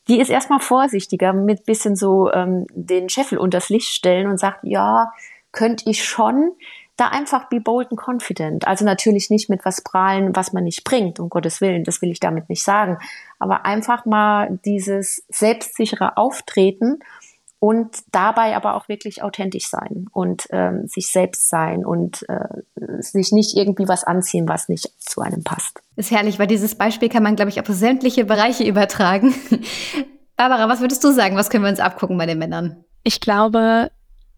Die 0.08 0.20
ist 0.20 0.30
erstmal 0.30 0.60
vorsichtiger, 0.60 1.32
mit 1.32 1.64
bisschen 1.64 1.96
so 1.96 2.32
ähm, 2.32 2.66
den 2.74 3.08
Scheffel 3.08 3.38
unters 3.38 3.68
Licht 3.68 3.88
stellen 3.88 4.26
und 4.26 4.38
sagt, 4.38 4.60
ja, 4.62 5.12
könnte 5.52 5.88
ich 5.88 6.04
schon. 6.04 6.52
Da 7.00 7.08
einfach 7.08 7.48
be 7.48 7.60
bold 7.60 7.90
and 7.90 7.98
confident. 7.98 8.66
Also 8.66 8.84
natürlich 8.84 9.30
nicht 9.30 9.48
mit 9.48 9.64
was 9.64 9.80
prahlen, 9.80 10.36
was 10.36 10.52
man 10.52 10.64
nicht 10.64 10.84
bringt, 10.84 11.18
um 11.18 11.30
Gottes 11.30 11.62
Willen, 11.62 11.82
das 11.82 12.02
will 12.02 12.10
ich 12.10 12.20
damit 12.20 12.50
nicht 12.50 12.62
sagen. 12.62 12.98
Aber 13.38 13.64
einfach 13.64 14.04
mal 14.04 14.58
dieses 14.66 15.24
selbstsichere 15.30 16.18
Auftreten 16.18 16.98
und 17.58 17.96
dabei 18.12 18.54
aber 18.54 18.74
auch 18.74 18.88
wirklich 18.88 19.22
authentisch 19.22 19.68
sein 19.68 20.08
und 20.12 20.46
ähm, 20.50 20.88
sich 20.88 21.10
selbst 21.10 21.48
sein 21.48 21.86
und 21.86 22.26
äh, 22.28 23.00
sich 23.00 23.32
nicht 23.32 23.56
irgendwie 23.56 23.88
was 23.88 24.04
anziehen, 24.04 24.46
was 24.46 24.68
nicht 24.68 24.90
zu 25.00 25.22
einem 25.22 25.42
passt. 25.42 25.80
Ist 25.96 26.10
herrlich, 26.10 26.38
weil 26.38 26.48
dieses 26.48 26.74
Beispiel 26.74 27.08
kann 27.08 27.22
man, 27.22 27.34
glaube 27.34 27.48
ich, 27.48 27.60
auf 27.60 27.66
sämtliche 27.68 28.26
Bereiche 28.26 28.64
übertragen. 28.64 29.34
Barbara, 30.36 30.68
was 30.68 30.82
würdest 30.82 31.02
du 31.02 31.12
sagen? 31.12 31.36
Was 31.36 31.48
können 31.48 31.64
wir 31.64 31.70
uns 31.70 31.80
abgucken 31.80 32.18
bei 32.18 32.26
den 32.26 32.38
Männern? 32.38 32.84
Ich 33.04 33.22
glaube, 33.22 33.90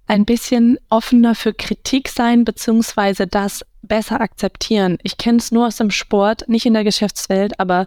ein 0.06 0.24
bisschen 0.24 0.78
offener 0.88 1.34
für 1.34 1.54
Kritik 1.54 2.08
sein, 2.08 2.44
beziehungsweise 2.44 3.26
das 3.26 3.64
besser 3.82 4.20
akzeptieren. 4.20 4.98
Ich 5.02 5.16
kenne 5.16 5.38
es 5.38 5.52
nur 5.52 5.66
aus 5.66 5.76
dem 5.76 5.90
Sport, 5.90 6.48
nicht 6.48 6.66
in 6.66 6.74
der 6.74 6.84
Geschäftswelt, 6.84 7.58
aber 7.58 7.86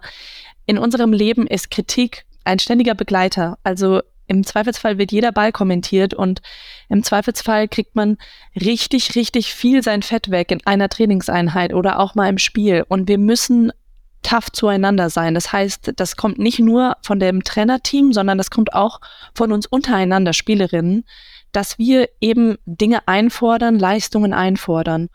in 0.66 0.78
unserem 0.78 1.14
Leben 1.14 1.48
ist 1.48 1.72
Kritik 1.72 2.26
ein 2.44 2.60
ständiger 2.60 2.96
Begleiter. 2.96 3.58
Also 3.64 4.02
im 4.28 4.44
Zweifelsfall 4.44 4.98
wird 4.98 5.12
jeder 5.12 5.32
Ball 5.32 5.52
kommentiert 5.52 6.14
und 6.14 6.42
im 6.90 7.04
Zweifelsfall 7.04 7.68
kriegt 7.68 7.96
man 7.96 8.18
richtig, 8.56 9.16
richtig 9.16 9.54
viel 9.54 9.84
sein 9.84 10.02
Fett 10.02 10.32
weg 10.32 10.52
in 10.52 10.66
einer 10.66 10.90
Trainingseinheit 10.90 11.74
oder 11.74 12.00
auch 12.00 12.16
mal 12.16 12.30
im 12.30 12.40
Spiel. 12.40 12.84
Und 12.88 13.08
wir 13.08 13.20
müssen 13.20 13.72
tough 14.24 14.52
zueinander 14.52 15.12
sein. 15.12 15.36
Das 15.36 15.54
heißt, 15.54 15.94
das 15.96 16.16
kommt 16.16 16.40
nicht 16.40 16.60
nur 16.60 16.98
von 17.04 17.20
dem 17.20 17.44
Trainerteam, 17.44 18.12
sondern 18.12 18.40
das 18.40 18.50
kommt 18.50 18.74
auch 18.74 19.00
von 19.36 19.52
uns 19.52 19.68
untereinander 19.68 20.34
Spielerinnen, 20.34 21.06
dass 21.56 21.78
wir 21.78 22.10
eben 22.20 22.58
Dinge 22.66 23.08
einfordern, 23.08 23.80
Leistungen 23.80 24.34
einfordern. 24.34 25.10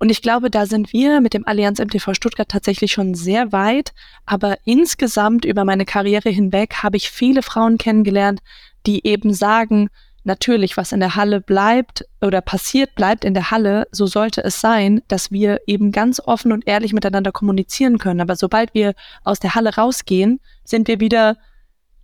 Und 0.00 0.10
ich 0.10 0.22
glaube, 0.22 0.50
da 0.50 0.66
sind 0.66 0.92
wir 0.92 1.20
mit 1.20 1.34
dem 1.34 1.46
Allianz 1.46 1.80
MTV 1.80 2.14
Stuttgart 2.14 2.48
tatsächlich 2.48 2.92
schon 2.92 3.14
sehr 3.14 3.52
weit. 3.52 3.92
Aber 4.26 4.58
insgesamt 4.64 5.44
über 5.44 5.64
meine 5.64 5.84
Karriere 5.84 6.30
hinweg 6.30 6.82
habe 6.82 6.96
ich 6.96 7.10
viele 7.10 7.42
Frauen 7.42 7.78
kennengelernt, 7.78 8.40
die 8.86 9.06
eben 9.06 9.34
sagen, 9.34 9.88
natürlich, 10.24 10.76
was 10.76 10.92
in 10.92 11.00
der 11.00 11.14
Halle 11.14 11.40
bleibt 11.40 12.04
oder 12.20 12.40
passiert, 12.40 12.94
bleibt 12.94 13.24
in 13.24 13.34
der 13.34 13.50
Halle. 13.50 13.88
So 13.90 14.06
sollte 14.06 14.42
es 14.42 14.60
sein, 14.60 15.02
dass 15.08 15.32
wir 15.32 15.60
eben 15.66 15.90
ganz 15.90 16.20
offen 16.20 16.52
und 16.52 16.66
ehrlich 16.66 16.92
miteinander 16.92 17.32
kommunizieren 17.32 17.98
können. 17.98 18.20
Aber 18.20 18.36
sobald 18.36 18.74
wir 18.74 18.94
aus 19.24 19.40
der 19.40 19.54
Halle 19.54 19.74
rausgehen, 19.74 20.40
sind 20.64 20.86
wir 20.86 21.00
wieder 21.00 21.36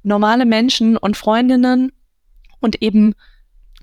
normale 0.02 0.46
Menschen 0.46 0.96
und 0.96 1.16
Freundinnen 1.16 1.92
und 2.60 2.82
eben 2.82 3.14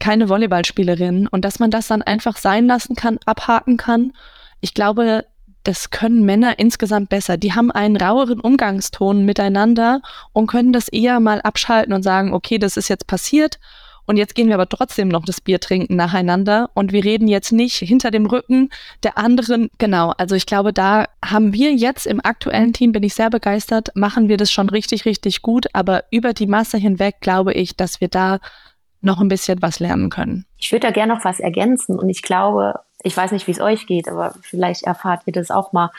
keine 0.01 0.27
Volleyballspielerin 0.27 1.27
und 1.27 1.45
dass 1.45 1.59
man 1.59 1.71
das 1.71 1.87
dann 1.87 2.01
einfach 2.01 2.35
sein 2.35 2.67
lassen 2.67 2.95
kann, 2.95 3.19
abhaken 3.25 3.77
kann. 3.77 4.11
Ich 4.59 4.73
glaube, 4.73 5.25
das 5.63 5.91
können 5.91 6.25
Männer 6.25 6.59
insgesamt 6.59 7.09
besser. 7.09 7.37
Die 7.37 7.53
haben 7.53 7.71
einen 7.71 7.95
raueren 7.95 8.41
Umgangston 8.41 9.23
miteinander 9.23 10.01
und 10.33 10.47
können 10.47 10.73
das 10.73 10.89
eher 10.89 11.19
mal 11.19 11.39
abschalten 11.41 11.93
und 11.93 12.03
sagen, 12.03 12.33
okay, 12.33 12.57
das 12.57 12.77
ist 12.77 12.89
jetzt 12.89 13.07
passiert 13.07 13.59
und 14.05 14.17
jetzt 14.17 14.35
gehen 14.35 14.47
wir 14.47 14.55
aber 14.55 14.67
trotzdem 14.67 15.07
noch 15.07 15.23
das 15.23 15.39
Bier 15.39 15.59
trinken 15.59 15.95
nacheinander 15.95 16.69
und 16.73 16.91
wir 16.91 17.03
reden 17.03 17.27
jetzt 17.27 17.51
nicht 17.51 17.77
hinter 17.77 18.11
dem 18.11 18.25
Rücken 18.25 18.69
der 19.03 19.17
anderen. 19.17 19.69
Genau, 19.77 20.13
also 20.17 20.35
ich 20.35 20.45
glaube, 20.45 20.73
da 20.73 21.05
haben 21.23 21.53
wir 21.53 21.73
jetzt 21.73 22.07
im 22.07 22.19
aktuellen 22.23 22.73
Team, 22.73 22.91
bin 22.91 23.03
ich 23.03 23.13
sehr 23.13 23.29
begeistert, 23.29 23.95
machen 23.95 24.27
wir 24.27 24.37
das 24.37 24.51
schon 24.51 24.69
richtig, 24.69 25.05
richtig 25.05 25.41
gut. 25.41 25.67
Aber 25.73 26.03
über 26.11 26.33
die 26.33 26.47
Masse 26.47 26.77
hinweg 26.77 27.21
glaube 27.21 27.53
ich, 27.53 27.77
dass 27.77 28.01
wir 28.01 28.07
da 28.07 28.39
noch 29.01 29.19
ein 29.19 29.27
bisschen 29.27 29.61
was 29.61 29.79
lernen 29.79 30.09
können. 30.09 30.45
Ich 30.57 30.71
würde 30.71 30.87
da 30.87 30.91
gerne 30.91 31.13
noch 31.13 31.25
was 31.25 31.39
ergänzen 31.39 31.99
und 31.99 32.09
ich 32.09 32.21
glaube, 32.21 32.79
ich 33.03 33.15
weiß 33.15 33.31
nicht, 33.31 33.47
wie 33.47 33.51
es 33.51 33.61
euch 33.61 33.87
geht, 33.87 34.07
aber 34.07 34.33
vielleicht 34.41 34.83
erfahrt 34.83 35.21
ihr 35.25 35.33
das 35.33 35.51
auch 35.51 35.73
mal. 35.73 35.91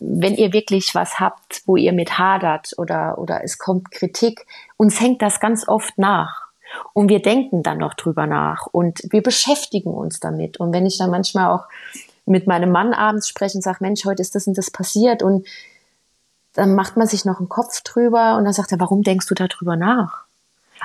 Wenn 0.00 0.34
ihr 0.34 0.52
wirklich 0.52 0.94
was 0.94 1.20
habt, 1.20 1.62
wo 1.66 1.76
ihr 1.76 1.92
mit 1.92 2.18
hadert 2.18 2.72
oder, 2.78 3.18
oder 3.18 3.42
es 3.44 3.58
kommt 3.58 3.90
Kritik, 3.90 4.46
uns 4.76 5.00
hängt 5.00 5.22
das 5.22 5.40
ganz 5.40 5.66
oft 5.68 5.96
nach. 5.98 6.44
Und 6.92 7.08
wir 7.08 7.22
denken 7.22 7.62
dann 7.62 7.78
noch 7.78 7.94
drüber 7.94 8.26
nach 8.26 8.66
und 8.66 9.00
wir 9.10 9.22
beschäftigen 9.22 9.90
uns 9.90 10.18
damit. 10.18 10.58
Und 10.58 10.72
wenn 10.72 10.86
ich 10.86 10.98
dann 10.98 11.10
manchmal 11.10 11.50
auch 11.50 11.66
mit 12.26 12.46
meinem 12.46 12.70
Mann 12.70 12.92
abends 12.92 13.28
spreche 13.28 13.58
und 13.58 13.62
sage, 13.62 13.78
Mensch, 13.80 14.04
heute 14.04 14.22
ist 14.22 14.34
das 14.34 14.46
und 14.46 14.58
das 14.58 14.70
passiert 14.70 15.22
und 15.22 15.46
dann 16.54 16.74
macht 16.74 16.96
man 16.96 17.06
sich 17.06 17.24
noch 17.24 17.38
einen 17.38 17.48
Kopf 17.48 17.82
drüber 17.82 18.36
und 18.36 18.44
dann 18.44 18.52
sagt 18.52 18.72
er, 18.72 18.80
warum 18.80 19.02
denkst 19.02 19.26
du 19.26 19.34
darüber 19.34 19.76
nach? 19.76 20.23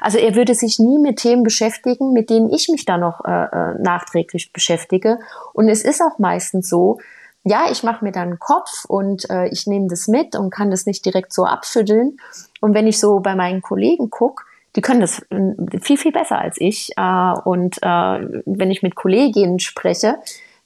Also 0.02 0.18
er 0.18 0.36
würde 0.36 0.56
sich 0.56 0.80
nie 0.80 1.00
mit 1.00 1.18
Themen 1.18 1.44
beschäftigen, 1.44 2.14
mit 2.14 2.30
denen 2.30 2.50
ich 2.50 2.70
mich 2.70 2.86
dann 2.86 3.02
noch 3.02 3.24
äh, 3.26 3.46
äh, 3.46 3.82
nachträglich 3.82 4.52
beschäftige. 4.54 5.20
Und 5.54 5.70
es 5.70 5.84
ist 5.84 6.02
auch 6.02 6.20
meistens 6.20 6.70
so, 6.70 7.00
ja, 7.44 7.66
ich 7.72 7.84
mache 7.84 8.04
mir 8.04 8.12
dann 8.12 8.30
einen 8.30 8.40
Kopf 8.40 8.86
und 8.86 9.30
äh, 9.30 9.48
ich 9.48 9.66
nehme 9.66 9.88
das 9.88 10.08
mit 10.08 10.36
und 10.36 10.50
kann 10.50 10.72
das 10.72 10.86
nicht 10.86 11.06
direkt 11.06 11.34
so 11.34 11.46
abschütteln. 11.46 12.18
Und 12.62 12.74
wenn 12.74 12.88
ich 12.88 13.00
so 13.00 13.20
bei 13.20 13.36
meinen 13.36 13.62
Kollegen 13.62 14.10
gucke, 14.10 14.44
die 14.76 14.82
können 14.82 15.02
das 15.02 15.20
äh, 15.30 15.80
viel, 15.82 15.98
viel 15.98 16.12
besser 16.12 16.38
als 16.38 16.58
ich. 16.60 16.92
Äh, 16.98 17.34
und 17.44 17.78
äh, 17.82 18.42
wenn 18.46 18.72
ich 18.72 18.84
mit 18.84 18.96
Kolleginnen 18.96 19.60
spreche, 19.60 20.16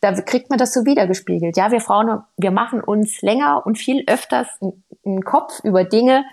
da 0.02 0.12
kriegt 0.14 0.50
man 0.50 0.60
das 0.60 0.74
so 0.74 0.86
wiedergespiegelt. 0.86 1.56
Ja, 1.56 1.72
wir 1.72 1.80
Frauen, 1.80 2.22
wir 2.36 2.52
machen 2.52 2.82
uns 2.82 3.22
länger 3.22 3.66
und 3.66 3.78
viel 3.78 4.04
öfters 4.08 4.48
einen 5.06 5.24
Kopf 5.24 5.62
über 5.64 5.86
Dinge, 5.86 6.26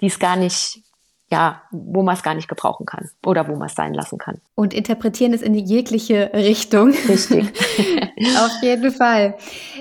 die 0.00 0.06
es 0.06 0.18
gar 0.18 0.36
nicht 0.36 0.82
ja, 1.28 1.62
wo 1.72 2.02
man 2.02 2.14
es 2.14 2.22
gar 2.22 2.34
nicht 2.34 2.46
gebrauchen 2.46 2.86
kann 2.86 3.10
oder 3.24 3.48
wo 3.48 3.56
man 3.56 3.66
es 3.66 3.74
sein 3.74 3.94
lassen 3.94 4.16
kann. 4.16 4.40
Und 4.54 4.72
interpretieren 4.72 5.34
es 5.34 5.42
in 5.42 5.54
jegliche 5.54 6.30
Richtung. 6.32 6.94
Richtig. 7.08 7.46
Auf 8.38 8.62
jeden 8.62 8.92
Fall. 8.92 9.34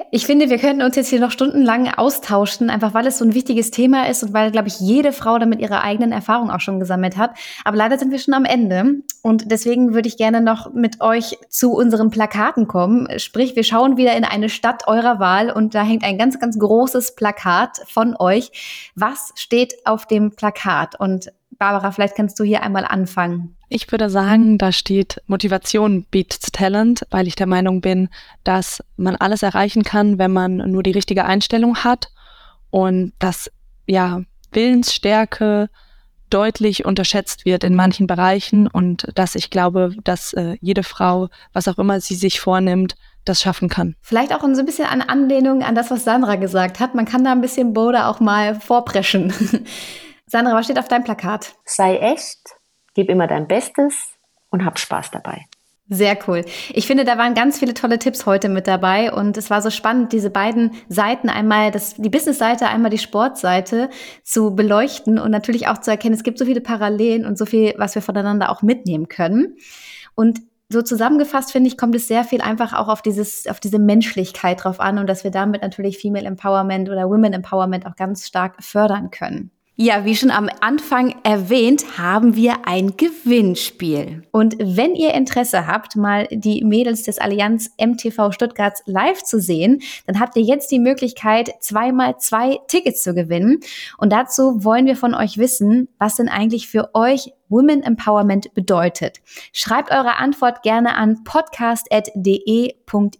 Ich 0.10 0.26
finde, 0.26 0.50
wir 0.50 0.58
könnten 0.58 0.82
uns 0.82 0.96
jetzt 0.96 1.10
hier 1.10 1.20
noch 1.20 1.30
stundenlang 1.30 1.88
austauschen, 1.94 2.72
einfach 2.72 2.96
weil 2.96 3.06
es 3.06 3.20
so 3.20 3.26
ein 3.26 3.36
wichtiges 3.36 3.70
Thema 3.70 4.10
ist 4.10 4.24
und 4.24 4.34
weil, 4.34 4.50
glaube 4.50 4.70
ich, 4.70 4.80
jede 4.80 5.12
Frau 5.12 5.38
damit 5.38 5.60
ihre 5.60 5.82
eigenen 5.82 6.12
Erfahrungen 6.12 6.50
auch 6.50 6.62
schon 6.62 6.80
gesammelt 6.80 7.16
hat. 7.16 7.38
Aber 7.64 7.78
leider 7.78 8.00
sind 8.00 8.12
wir 8.12 8.20
schon 8.20 8.34
am 8.34 8.46
Ende. 8.46 9.04
Und 9.22 9.52
deswegen 9.52 9.94
würde 9.94 10.08
ich 10.08 10.18
gerne 10.18 10.42
noch 10.42 10.74
mit 10.74 11.00
euch 11.00 11.38
zu 11.50 11.74
unseren 11.74 12.10
Plakaten 12.10 12.68
kommen. 12.68 13.08
Sprich, 13.20 13.56
wir 13.56 13.64
schauen 13.64 13.98
wieder 13.98 14.18
in 14.18 14.24
eine 14.24 14.50
Stadt 14.50 14.88
eurer 14.88 15.20
Wahl 15.20 15.52
und 15.52 15.76
da 15.76 15.84
hängt 15.84 16.04
ein 16.04 16.18
ganz, 16.18 16.40
ganz 16.40 16.58
großes 16.58 17.16
Plakat 17.16 17.82
von 17.88 18.16
euch. 18.18 18.92
Was 18.96 19.32
steht 19.36 19.76
auf 19.86 20.08
dem 20.08 20.32
Plakat? 20.32 21.00
Und 21.00 21.32
Barbara, 21.58 21.92
vielleicht 21.92 22.16
kannst 22.16 22.40
du 22.40 22.44
hier 22.44 22.64
einmal 22.64 22.86
anfangen. 22.86 23.56
Ich 23.70 23.92
würde 23.92 24.10
sagen, 24.10 24.58
da 24.58 24.72
steht 24.72 25.22
Motivation 25.28 26.06
beats 26.12 26.52
Talent, 26.52 27.06
weil 27.10 27.28
ich 27.28 27.36
der 27.36 27.48
Meinung 27.48 27.82
bin, 27.82 28.10
dass 28.44 28.84
man 28.98 29.16
alles 29.16 29.44
erreichen 29.44 29.84
kann, 29.84 30.20
wenn 30.20 30.32
man 30.32 30.58
nur 30.58 30.84
die 30.84 30.92
richtige 30.92 31.26
Einstellung 31.26 31.78
hat 31.78 32.10
und 32.70 33.14
dass 33.20 33.52
ja 33.88 34.22
Willensstärke 34.52 35.70
deutlich 36.30 36.86
unterschätzt 36.86 37.46
wird 37.46 37.64
in 37.64 37.76
manchen 37.76 38.08
Bereichen 38.08 38.68
und 38.68 39.08
dass 39.16 39.36
ich 39.36 39.50
glaube, 39.50 39.92
dass 40.04 40.34
äh, 40.34 40.58
jede 40.60 40.84
Frau, 40.84 41.30
was 41.54 41.68
auch 41.68 41.78
immer 41.78 42.02
sie 42.02 42.16
sich 42.16 42.40
vornimmt, 42.40 42.96
das 43.26 43.42
schaffen 43.42 43.70
kann. 43.70 43.96
Vielleicht 44.02 44.34
auch 44.34 44.42
so 44.42 44.48
ein 44.60 44.66
bisschen 44.66 44.88
an 44.88 45.02
Anlehnung 45.02 45.64
an 45.64 45.76
das, 45.76 45.90
was 45.92 46.04
Sandra 46.04 46.36
gesagt 46.36 46.80
hat. 46.80 46.94
Man 46.94 47.06
kann 47.06 47.24
da 47.24 47.32
ein 47.32 47.42
bisschen 47.42 47.74
Boda 47.74 48.10
auch 48.10 48.20
mal 48.20 48.56
vorpreschen. 48.60 49.34
Sandra, 50.36 50.54
was 50.54 50.66
steht 50.66 50.80
auf 50.80 50.90
deinem 50.90 51.06
Plakat? 51.06 51.54
Sei 51.64 51.96
echt, 51.96 52.58
gib 52.94 53.08
immer 53.08 53.26
dein 53.26 53.48
Bestes 53.48 54.18
und 54.50 54.66
hab 54.66 54.78
Spaß 54.78 55.12
dabei. 55.12 55.46
Sehr 55.88 56.18
cool. 56.28 56.44
Ich 56.74 56.88
finde, 56.88 57.06
da 57.06 57.18
waren 57.18 57.36
ganz 57.36 57.60
viele 57.60 57.74
tolle 57.74 58.00
Tipps 58.00 58.26
heute 58.26 58.50
mit 58.50 58.68
dabei 58.68 59.14
und 59.14 59.38
es 59.38 59.50
war 59.50 59.62
so 59.62 59.70
spannend, 59.70 60.12
diese 60.12 60.30
beiden 60.30 60.72
Seiten 60.90 61.30
einmal, 61.30 61.72
das, 61.72 61.94
die 61.94 62.10
Business-Seite, 62.10 62.68
einmal 62.68 62.92
die 62.92 62.98
Sportseite 62.98 63.90
zu 64.26 64.54
beleuchten 64.54 65.20
und 65.20 65.32
natürlich 65.32 65.70
auch 65.70 65.78
zu 65.78 65.90
erkennen, 65.90 66.16
es 66.16 66.24
gibt 66.24 66.38
so 66.38 66.44
viele 66.44 66.60
Parallelen 66.60 67.26
und 67.26 67.38
so 67.38 67.46
viel, 67.46 67.74
was 67.78 67.96
wir 67.96 68.02
voneinander 68.02 68.52
auch 68.52 68.62
mitnehmen 68.62 69.08
können. 69.08 69.56
Und 70.16 70.42
so 70.68 70.82
zusammengefasst 70.82 71.54
finde 71.54 71.70
ich, 71.70 71.78
kommt 71.78 71.96
es 71.96 72.10
sehr 72.10 72.26
viel 72.26 72.42
einfach 72.42 72.74
auch 72.74 72.90
auf 72.90 73.02
dieses, 73.02 73.48
auf 73.48 73.62
diese 73.62 73.80
Menschlichkeit 73.80 74.66
drauf 74.66 74.82
an 74.82 74.98
und 74.98 75.08
dass 75.08 75.24
wir 75.24 75.32
damit 75.32 75.62
natürlich 75.62 75.98
Female 75.98 76.26
Empowerment 76.26 76.90
oder 76.90 77.10
Women 77.10 77.32
Empowerment 77.32 77.86
auch 77.86 77.96
ganz 77.96 78.28
stark 78.28 78.62
fördern 78.62 79.12
können. 79.12 79.52
Ja, 79.78 80.06
wie 80.06 80.16
schon 80.16 80.32
am 80.32 80.50
Anfang 80.62 81.16
erwähnt, 81.24 81.98
haben 81.98 82.38
wir 82.38 82.66
ein 82.66 82.96
Gewinnspiel. 82.96 84.24
Und 84.32 84.56
wenn 84.58 84.96
ihr 84.96 85.14
Interesse 85.14 85.68
habt, 85.68 85.98
mal 85.98 86.30
die 86.32 86.64
Mädels 86.64 87.04
des 87.04 87.20
Allianz 87.20 87.72
MTV 87.78 88.32
Stuttgarts 88.32 88.84
live 88.86 89.22
zu 89.22 89.42
sehen, 89.42 89.82
dann 90.08 90.22
habt 90.22 90.38
ihr 90.38 90.44
jetzt 90.44 90.72
die 90.72 90.80
Möglichkeit, 90.80 91.52
zweimal 91.60 92.18
zwei 92.20 92.58
Tickets 92.70 93.04
zu 93.04 93.14
gewinnen. 93.14 93.60
Und 93.98 94.14
dazu 94.14 94.64
wollen 94.64 94.86
wir 94.86 94.96
von 94.96 95.14
euch 95.14 95.38
wissen, 95.38 95.90
was 96.00 96.16
denn 96.16 96.30
eigentlich 96.30 96.70
für 96.70 96.92
euch 96.94 97.34
Women 97.50 97.84
Empowerment 97.84 98.54
bedeutet. 98.54 99.18
Schreibt 99.52 99.92
eure 99.92 100.16
Antwort 100.16 100.64
gerne 100.64 100.96
an 100.96 101.26
podcast.de.ey.com 101.26 103.12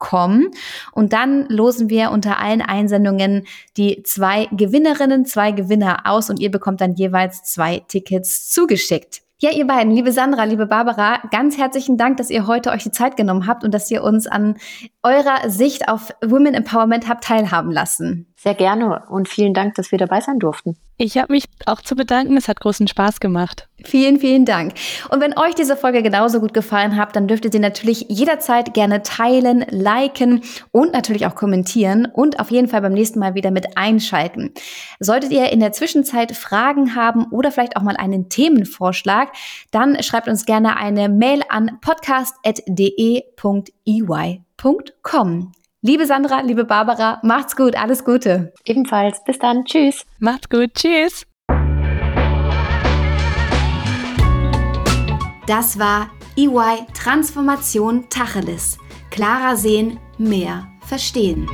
kommen. 0.00 0.50
Und 0.90 1.12
dann 1.12 1.46
losen 1.48 1.88
wir 1.88 2.10
unter 2.10 2.40
allen 2.40 2.62
Einsendungen 2.62 3.46
die 3.76 4.02
zwei 4.02 4.48
Gewinnerinnen, 4.50 5.24
zwei 5.26 5.52
Gewinner 5.52 6.00
aus 6.06 6.28
und 6.28 6.40
ihr 6.40 6.50
bekommt 6.50 6.80
dann 6.80 6.94
jeweils 6.94 7.44
zwei 7.44 7.84
Tickets 7.86 8.50
zugeschickt. 8.50 9.22
Ja, 9.42 9.50
ihr 9.52 9.66
beiden, 9.66 9.94
liebe 9.94 10.12
Sandra, 10.12 10.44
liebe 10.44 10.66
Barbara, 10.66 11.22
ganz 11.30 11.56
herzlichen 11.56 11.96
Dank, 11.96 12.18
dass 12.18 12.28
ihr 12.28 12.46
heute 12.46 12.72
euch 12.72 12.82
die 12.82 12.90
Zeit 12.90 13.16
genommen 13.16 13.46
habt 13.46 13.64
und 13.64 13.72
dass 13.72 13.90
ihr 13.90 14.02
uns 14.02 14.26
an 14.26 14.58
eurer 15.02 15.48
Sicht 15.48 15.88
auf 15.88 16.10
Women 16.24 16.54
Empowerment 16.54 17.08
habt 17.08 17.24
teilhaben 17.24 17.70
lassen. 17.70 18.26
Sehr 18.36 18.54
gerne 18.54 19.02
und 19.08 19.28
vielen 19.28 19.54
Dank, 19.54 19.74
dass 19.74 19.92
wir 19.92 19.98
dabei 19.98 20.20
sein 20.20 20.38
durften. 20.38 20.76
Ich 21.02 21.16
habe 21.16 21.32
mich 21.32 21.44
auch 21.64 21.80
zu 21.80 21.96
bedanken. 21.96 22.36
Es 22.36 22.46
hat 22.46 22.60
großen 22.60 22.86
Spaß 22.86 23.20
gemacht. 23.20 23.68
Vielen, 23.84 24.18
vielen 24.18 24.44
Dank. 24.44 24.74
Und 25.08 25.22
wenn 25.22 25.38
euch 25.38 25.54
diese 25.54 25.74
Folge 25.74 26.02
genauso 26.02 26.40
gut 26.40 26.52
gefallen 26.52 26.96
hat, 26.96 27.16
dann 27.16 27.26
dürft 27.26 27.46
ihr 27.46 27.52
sie 27.52 27.58
natürlich 27.58 28.04
jederzeit 28.10 28.74
gerne 28.74 29.02
teilen, 29.02 29.64
liken 29.70 30.42
und 30.72 30.92
natürlich 30.92 31.26
auch 31.26 31.34
kommentieren 31.34 32.06
und 32.06 32.38
auf 32.38 32.50
jeden 32.50 32.68
Fall 32.68 32.82
beim 32.82 32.92
nächsten 32.92 33.18
Mal 33.18 33.34
wieder 33.34 33.50
mit 33.50 33.78
einschalten. 33.78 34.52
Solltet 34.98 35.32
ihr 35.32 35.50
in 35.50 35.60
der 35.60 35.72
Zwischenzeit 35.72 36.36
Fragen 36.36 36.94
haben 36.94 37.26
oder 37.30 37.50
vielleicht 37.50 37.78
auch 37.78 37.82
mal 37.82 37.96
einen 37.96 38.28
Themenvorschlag, 38.28 39.32
dann 39.70 40.02
schreibt 40.02 40.28
uns 40.28 40.44
gerne 40.44 40.76
eine 40.76 41.08
Mail 41.08 41.42
an 41.48 41.78
podcast.de.ey.com. 44.60 45.52
Liebe 45.82 46.06
Sandra, 46.06 46.40
liebe 46.40 46.64
Barbara, 46.64 47.20
macht's 47.22 47.56
gut, 47.56 47.74
alles 47.74 48.04
Gute. 48.04 48.52
Ebenfalls, 48.64 49.24
bis 49.24 49.38
dann, 49.38 49.64
tschüss. 49.64 50.04
Macht's 50.18 50.48
gut, 50.50 50.74
tschüss. 50.74 51.26
Das 55.46 55.78
war 55.78 56.10
EY 56.36 56.86
Transformation 56.92 58.08
Tacheles. 58.10 58.78
Klarer 59.10 59.56
sehen, 59.56 59.98
mehr 60.18 60.68
verstehen. 60.82 61.48